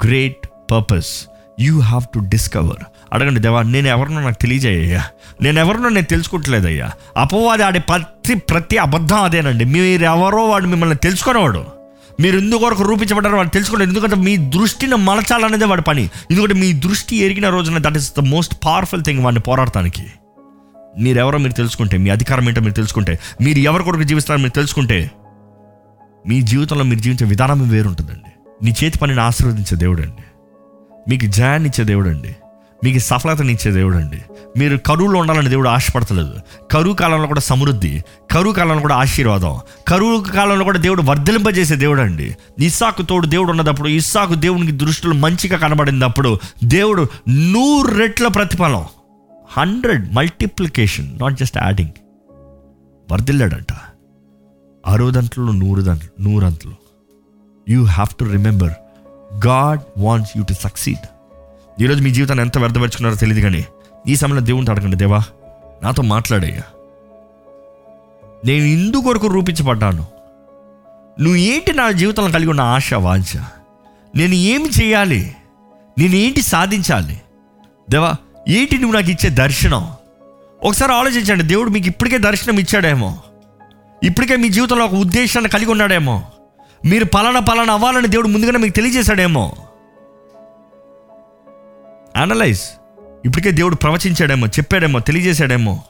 great 0.06 0.46
purpose. 0.70 1.26
You 1.60 1.80
have 1.80 2.02
to 2.14 2.18
discover. 2.18 2.84
అడగండి 3.12 3.40
దేవా 3.40 3.62
నేను 3.62 3.88
ఎవరినో 3.88 4.20
నాకు 4.20 4.40
తెలియజేయ్యా? 4.40 5.04
నేను 5.42 5.58
ఎవరినో 5.58 5.88
నేను 5.88 6.06
తెలుసుకోవట్లేదయ్యా? 6.06 6.90
అపవాది 7.16 7.62
ఆడే 7.62 7.78
ప్రతి 7.78 8.34
ప్రతి 8.34 8.78
అబద్ధం 8.78 9.24
అదేనండి. 9.24 9.64
మీరు 9.64 10.04
ఎవరో 10.04 10.48
వాడు 10.48 10.66
మిమ్మల్ని 10.66 10.96
తెలుసుకునేవాడు. 10.96 11.79
మీరు 12.20 12.38
ఎందుకొరకు 12.38 12.82
రూపించబడ్డారో 12.82 13.36
వాడు 13.36 13.48
తెలుసుకోండి. 13.48 13.84
ఎందుకంటే 13.84 14.16
మీ 14.16 14.36
దృష్టిని 14.36 14.96
మలచాలనేదే 14.96 15.64
వాడి 15.64 15.82
పని. 15.82 16.10
ఎందుకంటే 16.30 16.54
మీ 16.54 16.72
దృష్టి 16.72 17.16
ఎరిగిన 17.16 17.48
రోజున 17.48 17.78
that 17.78 17.96
is 17.96 18.12
the 18.18 18.20
most 18.20 18.54
powerful 18.66 19.04
thing 19.04 19.24
వాడిని 19.24 19.40
పోరాడటానికి. 19.40 20.06
మీరెవరో 20.98 21.38
మీరు 21.38 21.52
తెలుసుకుంటే 21.52 21.96
మీ 21.96 22.10
అధికారం 22.10 22.48
ఏంటో 22.48 22.60
మీరు 22.60 22.72
తెలుసుకుంటే 22.72 23.18
మీరు 23.40 23.58
ఎవరి 23.58 23.84
కొరకు 23.84 24.02
జీవిస్తారో 24.02 24.40
మీరు 24.40 24.50
తెలుసుకుంటే 24.50 25.10
మీ 26.28 26.42
జీవితంలో 26.42 26.84
మీరు 26.84 27.00
జీవించే 27.00 27.26
విధానం 27.26 27.68
వేరుంటుందండి. 27.68 28.32
నీ 28.64 28.74
చేతి 28.84 28.98
పనిని 28.98 29.20
ఆశీర్వదించే 29.20 29.76
దేవుడు 29.76 30.02
అండి 30.02 30.24
మీకు 31.08 31.26
జయాన్నిచ్చే 31.26 31.84
దేవుడు 31.84 32.08
అండి 32.08 32.36
మీకు 32.84 32.98
సఫలతనిచ్చే 32.98 33.70
దేవుడు 33.70 33.96
అండి 33.96 34.22
మీరు 34.58 34.76
కరువులో 34.76 35.20
ఉండాలని 35.20 35.48
దేవుడు 35.48 35.68
ఆశపడతలేదు. 35.68 36.34
కరువు 36.72 36.94
కాలంలో 36.94 37.26
కూడా 37.26 37.40
సమృద్ధి 37.40 38.02
కరువు 38.30 38.52
కాలంలో 38.52 38.80
కూడా 38.80 38.96
ఆశీర్వాదం 38.96 39.60
కరువు 39.88 40.22
కాలంలో 40.22 40.64
కూడా 40.64 40.78
దేవుడు 40.78 41.02
వర్ధలింపజేసే 41.02 41.76
దేవుడు 41.76 42.00
అండి 42.00 42.36
ఇస్సాకు 42.58 43.02
తోడు 43.02 43.26
దేవుడు 43.26 43.50
ఉన్నదప్పుడు 43.50 43.88
ఇస్సాకు 43.88 44.34
దేవునికి 44.34 44.72
దృష్టిలో 44.72 45.12
మంచిగా 45.12 45.58
కనబడినప్పుడు 45.58 46.38
దేవుడు 46.64 47.06
నూరు 47.28 47.98
రెట్ల 47.98 48.28
ప్రతిఫలం 48.28 48.84
hundred 49.58 50.14
multiplication 50.14 51.18
not 51.18 51.34
just 51.34 51.58
adding. 51.58 51.90
వర్ధిల్లాడంట. 53.12 53.72
అరవదంట్లో 54.86 55.52
నూరు 55.52 55.82
దంట్లు 55.82 56.22
నూరంతలు. 56.22 56.74
You 57.68 57.84
have 57.84 58.14
to 58.14 58.24
remember 58.24 58.72
God 59.46 59.80
wants 59.98 60.38
you 60.38 60.44
to 60.44 60.52
succeed. 60.52 61.19
ఈరోజు 61.80 62.02
మీ 62.02 62.10
జీవితాన్ని 62.10 62.44
ఎంత 62.44 62.58
వ్యర్థపరుచుకున్నారో 62.58 63.16
తెలియదు 63.16 63.40
కానీ 63.40 63.66
ఈ 64.08 64.16
సమయంలో 64.16 64.40
దేవుని 64.40 64.70
అడగండి 64.70 64.96
దేవా. 64.96 65.22
నాతో 65.82 66.02
మాట్లాడయ్యా. 66.02 66.62
నేను 68.44 68.64
ఇందు 68.64 68.96
కొరకు 68.96 69.26
రూపించబడ్డాను. 69.26 70.06
నువ్వు 71.20 71.36
ఏంటి 71.36 71.72
నా 71.72 71.90
జీవితంలో 71.90 72.30
కలిగి 72.30 72.50
ఉన్న 72.50 72.60
ఆశ 72.60 72.94
వాంఛ? 72.94 73.38
నేను 74.16 74.34
ఏమి 74.34 74.68
చేయాలి? 74.82 75.36
నేను 75.98 76.14
ఏంటి 76.14 76.42
సాధించాలి? 76.42 77.20
దేవా 77.90 78.14
ఏంటి 78.48 78.78
నువ్వు 78.78 78.96
నాకు 78.96 79.10
ఇచ్చే 79.10 79.30
దర్శనం? 79.30 79.90
ఒకసారి 80.62 80.92
ఆలోచించండి 80.92 81.44
దేవుడు 81.44 81.70
మీకు 81.70 81.86
ఇప్పటికే 81.86 82.18
దర్శనం 82.18 82.58
ఇచ్చాడేమో. 82.58 83.18
ఇప్పటికే 84.02 84.36
మీ 84.36 84.48
జీవితంలో 84.48 84.84
ఒక 84.84 84.94
ఉద్దేశాన్ని 84.94 85.50
కలిగి 85.50 85.70
ఉన్నాడేమో. 85.70 86.22
మీరు 86.84 87.04
పలానా 87.04 87.40
పలానా 87.40 87.72
అవ్వాలని 87.72 88.08
దేవుడు 88.08 88.28
ముందుగానే 88.28 88.58
మీకు 88.58 88.74
తెలియజేశాడేమో. 88.74 89.56
అనలైజ్ 92.16 92.60
ఇప్పటికే 93.24 93.50
దేవుడు 93.50 93.74
ప్రవచించాడేమో 93.74 94.46
చెప్పాడేమో 94.46 94.98
తెలియజేశాడేమో. 94.98 95.82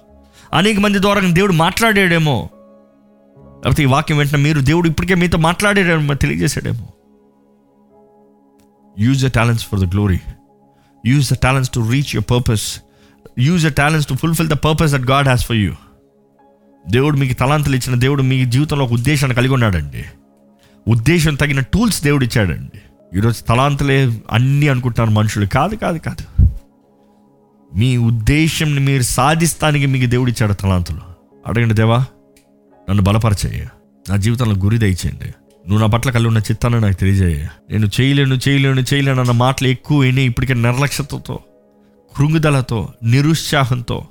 అనేక 0.54 0.78
మంది 0.78 1.00
ద్వారా 1.00 1.20
దేవుడు 1.20 1.52
మాట్లాడాడేమో. 1.52 2.48
లేకపోతే 3.64 3.83
ఈ 3.83 3.87
వాక్యం 3.87 4.18
వెంటనే 4.18 4.42
మీరు 4.42 4.61
దేవుడు 4.61 4.88
ఇప్పటికే 4.88 5.14
మీతో 5.14 5.38
మాట్లాడాడేమో 5.38 6.14
తెలియజేశాడేమో. 6.14 6.88
Use 8.98 9.26
the 9.26 9.30
talents 9.30 9.66
for 9.66 9.80
the 9.80 9.85
glory 9.85 10.18
use 11.06 11.33
the 11.33 11.37
talents 11.42 11.72
to 11.74 11.80
reach 11.90 12.14
your 12.14 12.30
purpose 12.30 12.80
use 13.38 13.68
the 13.68 13.72
talents 13.72 14.09
to 14.09 14.14
fulfil 14.14 14.48
the 14.48 14.52
purpose 14.52 14.92
that 14.92 15.11
God 15.11 15.26
has 15.26 15.46
for 15.46 15.56
you 15.56 15.74
దేవుడు 16.88 17.16
మీకు 17.16 17.33
తలాంతలు 17.33 17.76
ఇచ్చిన 17.76 17.98
దేవుడు 17.98 18.22
మీ 18.22 18.44
జీవితంలో 18.44 18.85
ఒక 18.85 18.92
ఉద్దేశాన్ని 18.92 19.37
కలిగి 19.37 19.52
ఉన్నాడండి. 19.52 20.04
ఉద్దేశం 20.88 21.35
తగిన 21.35 21.61
టూల్స్ 21.61 22.04
దేవుడు 22.04 22.24
ఇచ్చాడండి. 22.24 22.80
ఈరోజు 23.16 23.42
తలాంతలే 23.42 24.20
అన్నీ 24.31 24.68
అనుకుంటున్నారు 24.68 25.11
మనుషులు. 25.11 25.46
కాదు 25.46 25.75
కాదు 25.75 25.99
కాదు. 25.99 26.42
మీ 27.77 27.96
ఉద్దేశంని 27.96 28.81
మీరు 28.81 29.03
సాధిస్తానికి 29.03 29.87
మీకు 29.87 30.11
దేవుడు 30.11 30.31
ఇచ్చాడు 30.31 30.53
తలాంతులు 30.53 31.01
అడగండి 31.46 31.75
దేవా 31.75 32.05
నన్ను 32.90 33.03
బలపరచేయ. 33.03 33.66
నా 34.11 34.16
జీవితంలో 34.16 34.64
గురి 34.64 34.79
దయచేయండి. 34.79 35.25
నువ్వు 35.68 35.79
నా 35.79 35.87
పట్ల 35.87 36.11
కలిగి 36.11 36.29
ఉన్న 36.29 36.38
చిత్తాన్ని 36.38 36.81
నాకు 36.81 36.94
తెలియజేయ. 36.94 37.46
నేను 37.70 37.88
చేయలేను 38.01 38.38
చేయలేను 38.49 38.81
చేయలేను 38.94 39.20
అన్న 39.20 39.33
మాటలు 39.33 39.68
ఎక్కువ 39.68 40.03
అయినాయి 40.03 40.27
ఇప్పటికే 40.27 40.55
నిర్లక్ష్యతతో 40.55 41.38
కృంగుదలతో 42.16 42.88
నిరుత్సాహంతో 43.03 44.05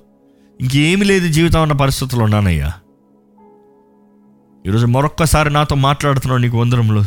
ఇంకేమి 0.61 1.05
లేదు 1.05 1.27
జీవితం 1.27 1.61
అన్న 1.61 1.73
పరిస్థితుల్లో 1.73 2.23
ఉన్నానయ్యా. 2.23 2.73
ఈరోజు 4.67 4.85
మరొక్కసారి 4.85 5.53
నాతో 5.53 5.75
మాట్లాడుతున్నావు 5.75 6.41
నీకు 6.41 6.57
వందరంలో 6.57 7.03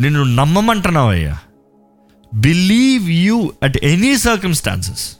నిన్ను 0.00 0.22
నమ్మమంటున్నావయ్యా. 0.22 1.38
Believe 2.34 3.10
you 3.10 3.52
at 3.62 3.76
any 3.76 4.16
circumstances 4.16 5.16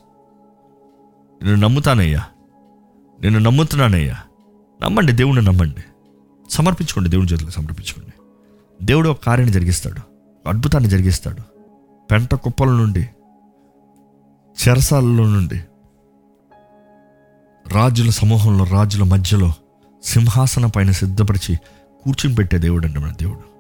నేను 1.43 1.55
నమ్ముతానయ్యా. 1.55 2.25
నేను 3.21 3.39
నమ్ముతున్నానయ్యా. 3.39 4.17
నమ్మండి 4.83 5.13
దేవుణ్ణి 5.13 5.43
నమ్మండి. 5.45 5.85
సమర్పించుకోండి 6.51 7.11
దేవుని 7.11 7.29
చేతులకు 7.33 7.53
సమర్పించుకోండి. 7.53 8.13
దేవుడు 8.87 9.09
ఒక 9.09 9.21
కార్యాన్ని 9.27 9.55
జరిగిస్తాడు. 9.55 10.01
అద్భుతాన్ని 10.49 10.91
జరిగిస్తాడు. 10.91 11.41
పెంట 12.11 12.35
కుప్పల 12.35 12.69
నుండి 12.69 13.09
చెరసాలలో 14.69 15.27
నుండి 15.27 15.61
రాజుల 17.75 18.11
సమూహంలో 18.11 18.65
రాజుల 18.65 19.03
మధ్యలో 19.03 19.53
సింహాసన 20.05 20.67
పైన 20.67 20.91
సిద్ధపరిచి 20.91 21.57
కూర్చుని 22.05 22.35
పెట్టే 22.35 22.59
దేవుడు 22.59 22.87
అండి 22.87 22.99
మన 22.99 23.11
దేవుడు. 23.11 23.56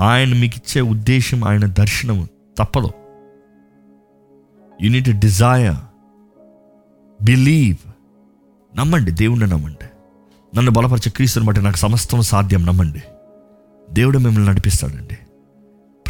ఆయన 0.00 0.28
మీకు 0.28 0.54
ఇచ్చే 0.56 0.80
ఉద్దేశం 0.80 1.44
ఆయన 1.44 1.66
దర్శనం 1.66 2.28
తప్పదు. 2.58 2.90
యూనిట్ 4.82 5.18
డిజైర్ 5.18 5.76
బిలీవ్ 7.24 7.90
నమ్మండి 8.78 9.10
దేవుణ్ణి 9.10 9.46
నమ్మండి. 9.46 9.84
నన్ను 10.56 10.70
బలపరిచే 10.70 11.10
క్రీస్తుని 11.10 11.46
బట్టి 11.46 11.62
నాకు 11.62 11.76
సమస్తం 11.76 12.22
సాధ్యం 12.22 12.66
నమ్మండి. 12.66 13.02
దేవుడు 13.90 14.18
మిమ్మల్ని 14.18 14.50
నడిపిస్తాడండి. 14.50 15.18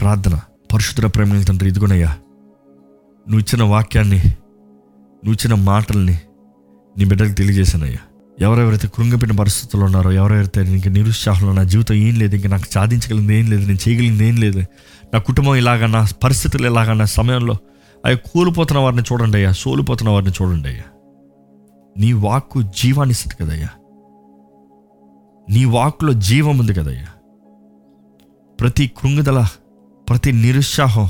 ప్రార్థన 0.01 0.41
పరిశుద్ధ 0.73 1.15
ప్రేమల 1.15 1.43
తండ్రి 1.43 1.69
ఇదిగోనయ్యా 1.69 2.09
నువ్వు 3.29 3.39
ఇచ్చిన 3.39 3.63
వాక్యాన్ని 3.63 4.17
నువ్వు 4.17 5.33
ఇచ్చిన 5.33 5.55
మాటల్ని 5.55 6.19
నీ 6.99 7.05
బిడ్డలకు 7.05 7.33
తెలియజేశానయ్యా. 7.33 7.99
ఎవరెవరైతే 8.39 8.89
కృంగిపోయిన 8.89 9.37
పరిస్థితుల్లో 9.37 9.87
ఉన్నారో 9.87 10.13
ఎవరెవరైతే 10.13 10.61
ఇంక 10.75 10.89
నిరుత్సాహంలో 10.89 11.53
నా 11.53 11.63
జీవితం 11.65 11.95
ఏం 12.01 12.15
లేదు 12.19 12.37
ఇంకా 12.37 12.49
నాకు 12.49 12.73
సాధించగలిగింది 12.73 13.35
ఏం 13.35 13.51
లేదు 13.51 13.67
నేను 13.67 13.81
చేయగలిగింది 13.85 14.25
ఏం 14.25 14.37
లేదు 14.37 14.61
నా 15.13 15.19
కుటుంబం 15.21 15.55
ఇలాగా 15.55 15.87
నా 15.87 16.07
పరిస్థితులు 16.25 16.67
ఇలాగా 16.67 16.93
నా 16.95 17.05
సమయంలో 17.11 17.55
అవి 18.05 18.17
కూలిపోతున్న 18.29 18.81
వారిని 18.81 19.03
చూడండి 19.03 19.37
అయ్యా 19.37 19.53
సోలిపోతున్న 19.53 20.11
వారిని 20.11 20.33
చూడండి 20.33 20.69
అయ్యా. 20.69 20.85
నీ 21.97 22.13
వాక్కు 22.25 22.63
జీవాన్ని 22.77 23.13
ఇస్తుంది 23.13 23.35
కదయ్యా. 23.35 23.71
నీ 25.49 25.65
వాక్కులో 25.69 26.13
జీవం 26.23 26.59
ఉంది 26.59 26.75
కదయ్యా. 26.75 27.09
ప్రతి 28.59 28.91
కృంగిదల 28.99 29.41
ప్రతి 30.09 30.33
నిరుత్సాహం 30.33 31.07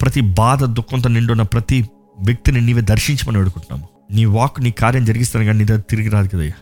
ప్రతి 0.00 0.20
బాధ 0.36 0.64
దుఃఖంతో 0.76 1.08
నిండున్న 1.08 1.42
ప్రతి 1.42 1.78
వ్యక్తిని 2.20 2.60
నీవే 2.60 2.80
దర్శించమని 2.82 3.38
అడుగుతున్నాము 3.38 3.86
నీ 4.10 4.24
వాక్ 4.24 4.60
నీ 4.60 4.70
కార్యం 4.70 5.04
జరిగిస్తాను 5.04 5.44
కానీ 5.44 5.58
నీ 5.58 5.64
దగ్గర 5.64 5.80
తిరిగి 5.90 6.08
రాదు 6.08 6.28
కదయ్యా. 6.28 6.56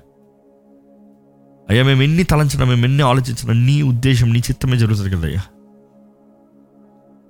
అయ్యా 1.70 1.84
మేము 1.84 2.02
ఎన్ని 2.02 2.22
తలంచినా 2.22 2.64
మేము 2.64 2.84
ఎన్ని 2.84 3.02
ఆలోచించినా 3.02 3.52
నీ 3.52 3.82
ఉద్దేశం 3.82 4.32
నీ 4.32 4.38
చిత్తమే 4.38 4.76
జరుగుతుంది 4.76 5.10
కదయ్యా 5.16 5.42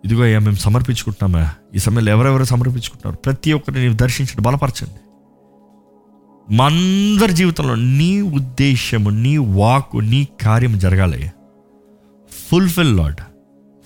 ఇదిగో 0.05 0.22
అయ్యా 0.22 0.38
మేము 0.38 0.57
సమర్పించుకుంటున్నామా 0.57 1.51
ఈ 1.75 1.79
సమయంలో 1.79 2.12
ఎవరెవరు 2.12 2.44
సమర్పించుకుంటున్నారు? 2.44 3.16
ప్రతి 3.16 3.53
ఒక్కరిని 3.53 3.83
నీవు 3.83 3.96
దర్శించండి 3.96 4.42
బలపరచండి. 4.42 5.01
మా 6.55 6.66
అందరి 6.66 7.33
జీవితంలో 7.33 7.75
నీ 7.75 8.20
ఉద్దేశము 8.20 9.11
నీ 9.11 9.37
వాక్ 9.37 9.96
నీ 9.96 10.29
కార్యం 10.42 10.79
జరగాలయ్యా. 10.79 11.31
Fulfil 12.51 12.96
Lord 12.96 13.20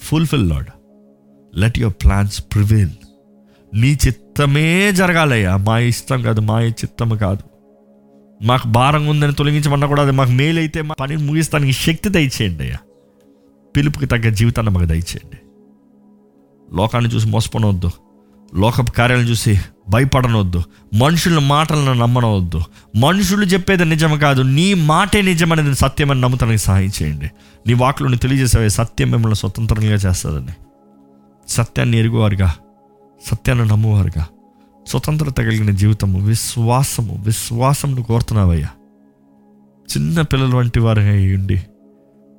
fulfil 0.03 0.49
Lord 0.49 0.67
let 1.57 1.79
your 1.79 1.95
plans 2.05 2.45
prevail 2.55 2.91
నీ 3.75 3.99
చిత్తమే 4.07 4.93
జరగాలయ్యా. 4.93 5.57
మా 5.57 5.79
ఇష్టం 5.79 6.23
కాదు 6.23 6.41
మా 6.41 6.63
చిత్తము 6.63 7.15
కాదు. 7.15 7.50
మాకు 8.43 8.69
భారంగా 8.69 9.11
ఉందని 9.11 9.33
తొలగించమన్నా 9.33 9.87
కూడా 9.87 10.03
అది 10.03 10.11
మాకు 10.11 10.31
మేలైతే 10.31 10.83
మా 10.83 10.95
పని 11.01 11.17
ముగిస్తానికి 11.17 11.73
శక్తి 11.73 12.09
దయచేయండి 12.09 12.63
అయ్యా. 12.63 12.77
పిలుపుకి 13.77 14.07
తగ్గ 14.07 14.29
జీవితాన్ని 14.29 14.73
మాకు 14.73 14.87
దయచేయండి. 14.87 15.37
లోకాన్ని 16.77 17.11
చూసి 17.11 17.29
మోసపోనవద్దు. 17.29 17.91
లోకపు 18.55 18.91
కార్యాలను 18.91 19.25
చూసి 19.25 19.61
భయపడనవద్దు. 19.89 20.63
మనుషుల 20.95 21.39
మాటలను 21.39 21.93
నమ్మనవద్దు. 21.93 22.61
మనుషులు 22.97 23.45
చెప్పేది 23.45 23.85
నిజం 23.85 24.19
కాదు. 24.19 24.43
నీ 24.43 24.75
మాటే 24.75 25.23
నిజమనేది 25.23 25.75
సత్యమని 25.75 26.21
నమ్ముతానికి 26.21 26.59
సహాయం 26.59 26.91
చేయండి. 27.03 27.31
నీ 27.67 27.75
వాకులను 27.75 28.17
తెలియజేసే 28.17 28.69
సత్యం 28.69 29.11
మిమ్మల్ని 29.11 29.37
స్వతంత్రంగా 29.37 29.95
చేస్తుందని. 29.95 30.55
సత్యాన్ని 31.49 31.99
ఎరుగువారుగా 31.99 32.55
సత్యాన్ని 33.31 33.67
నమ్మువారుగా. 33.67 34.27
స్వతంత్రత 34.91 35.37
కలిగిన 35.37 35.71
జీవితము 35.71 36.21
విశ్వాసము 36.21 37.23
విశ్వాసమును 37.27 38.03
కోరుతున్నావయ్యా. 38.03 38.69
చిన్న 39.93 40.21
పిల్లల 40.21 40.55
వంటి 40.55 40.81
వారి 40.81 41.35
ఉండి 41.35 41.63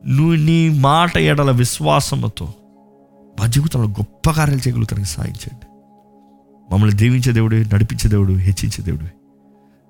నువ్వు 0.07 0.35
నీ 0.35 0.69
మాట 0.69 1.17
ఎడల 1.17 1.51
విశ్వాసముతో 1.51 2.53
మా 3.39 3.45
జీవితంలో 3.45 3.87
గొప్ప 3.87 4.31
కార్యాలు 4.31 4.59
చేయగలుగుతానికి 4.59 5.09
సాధించండి 5.09 5.67
మమ్మల్ని 6.73 6.97
దీవించే 6.97 7.31
దేవుడు 7.31 7.55
నడిపించే 7.55 8.09
దేవుడు 8.09 8.33
హెచ్చించే 8.33 8.83
దేవుడు. 8.83 9.05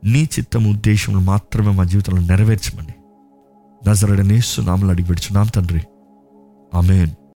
నీ 0.07 0.23
చిత్తం 0.23 0.71
ఉద్దేశములు 0.71 1.19
మాత్రమే 1.19 1.71
మా 1.71 1.83
జీవితంలో 1.83 2.21
నెరవేర్చమని. 2.21 2.93
నజరడనేస్తు 3.89 4.61
నామలు 4.61 4.89
అడిగి 4.89 5.07
పెడుచున్నాం 5.07 5.47
తండ్రి. 5.47 5.81
ఆమెన్. 6.73 7.09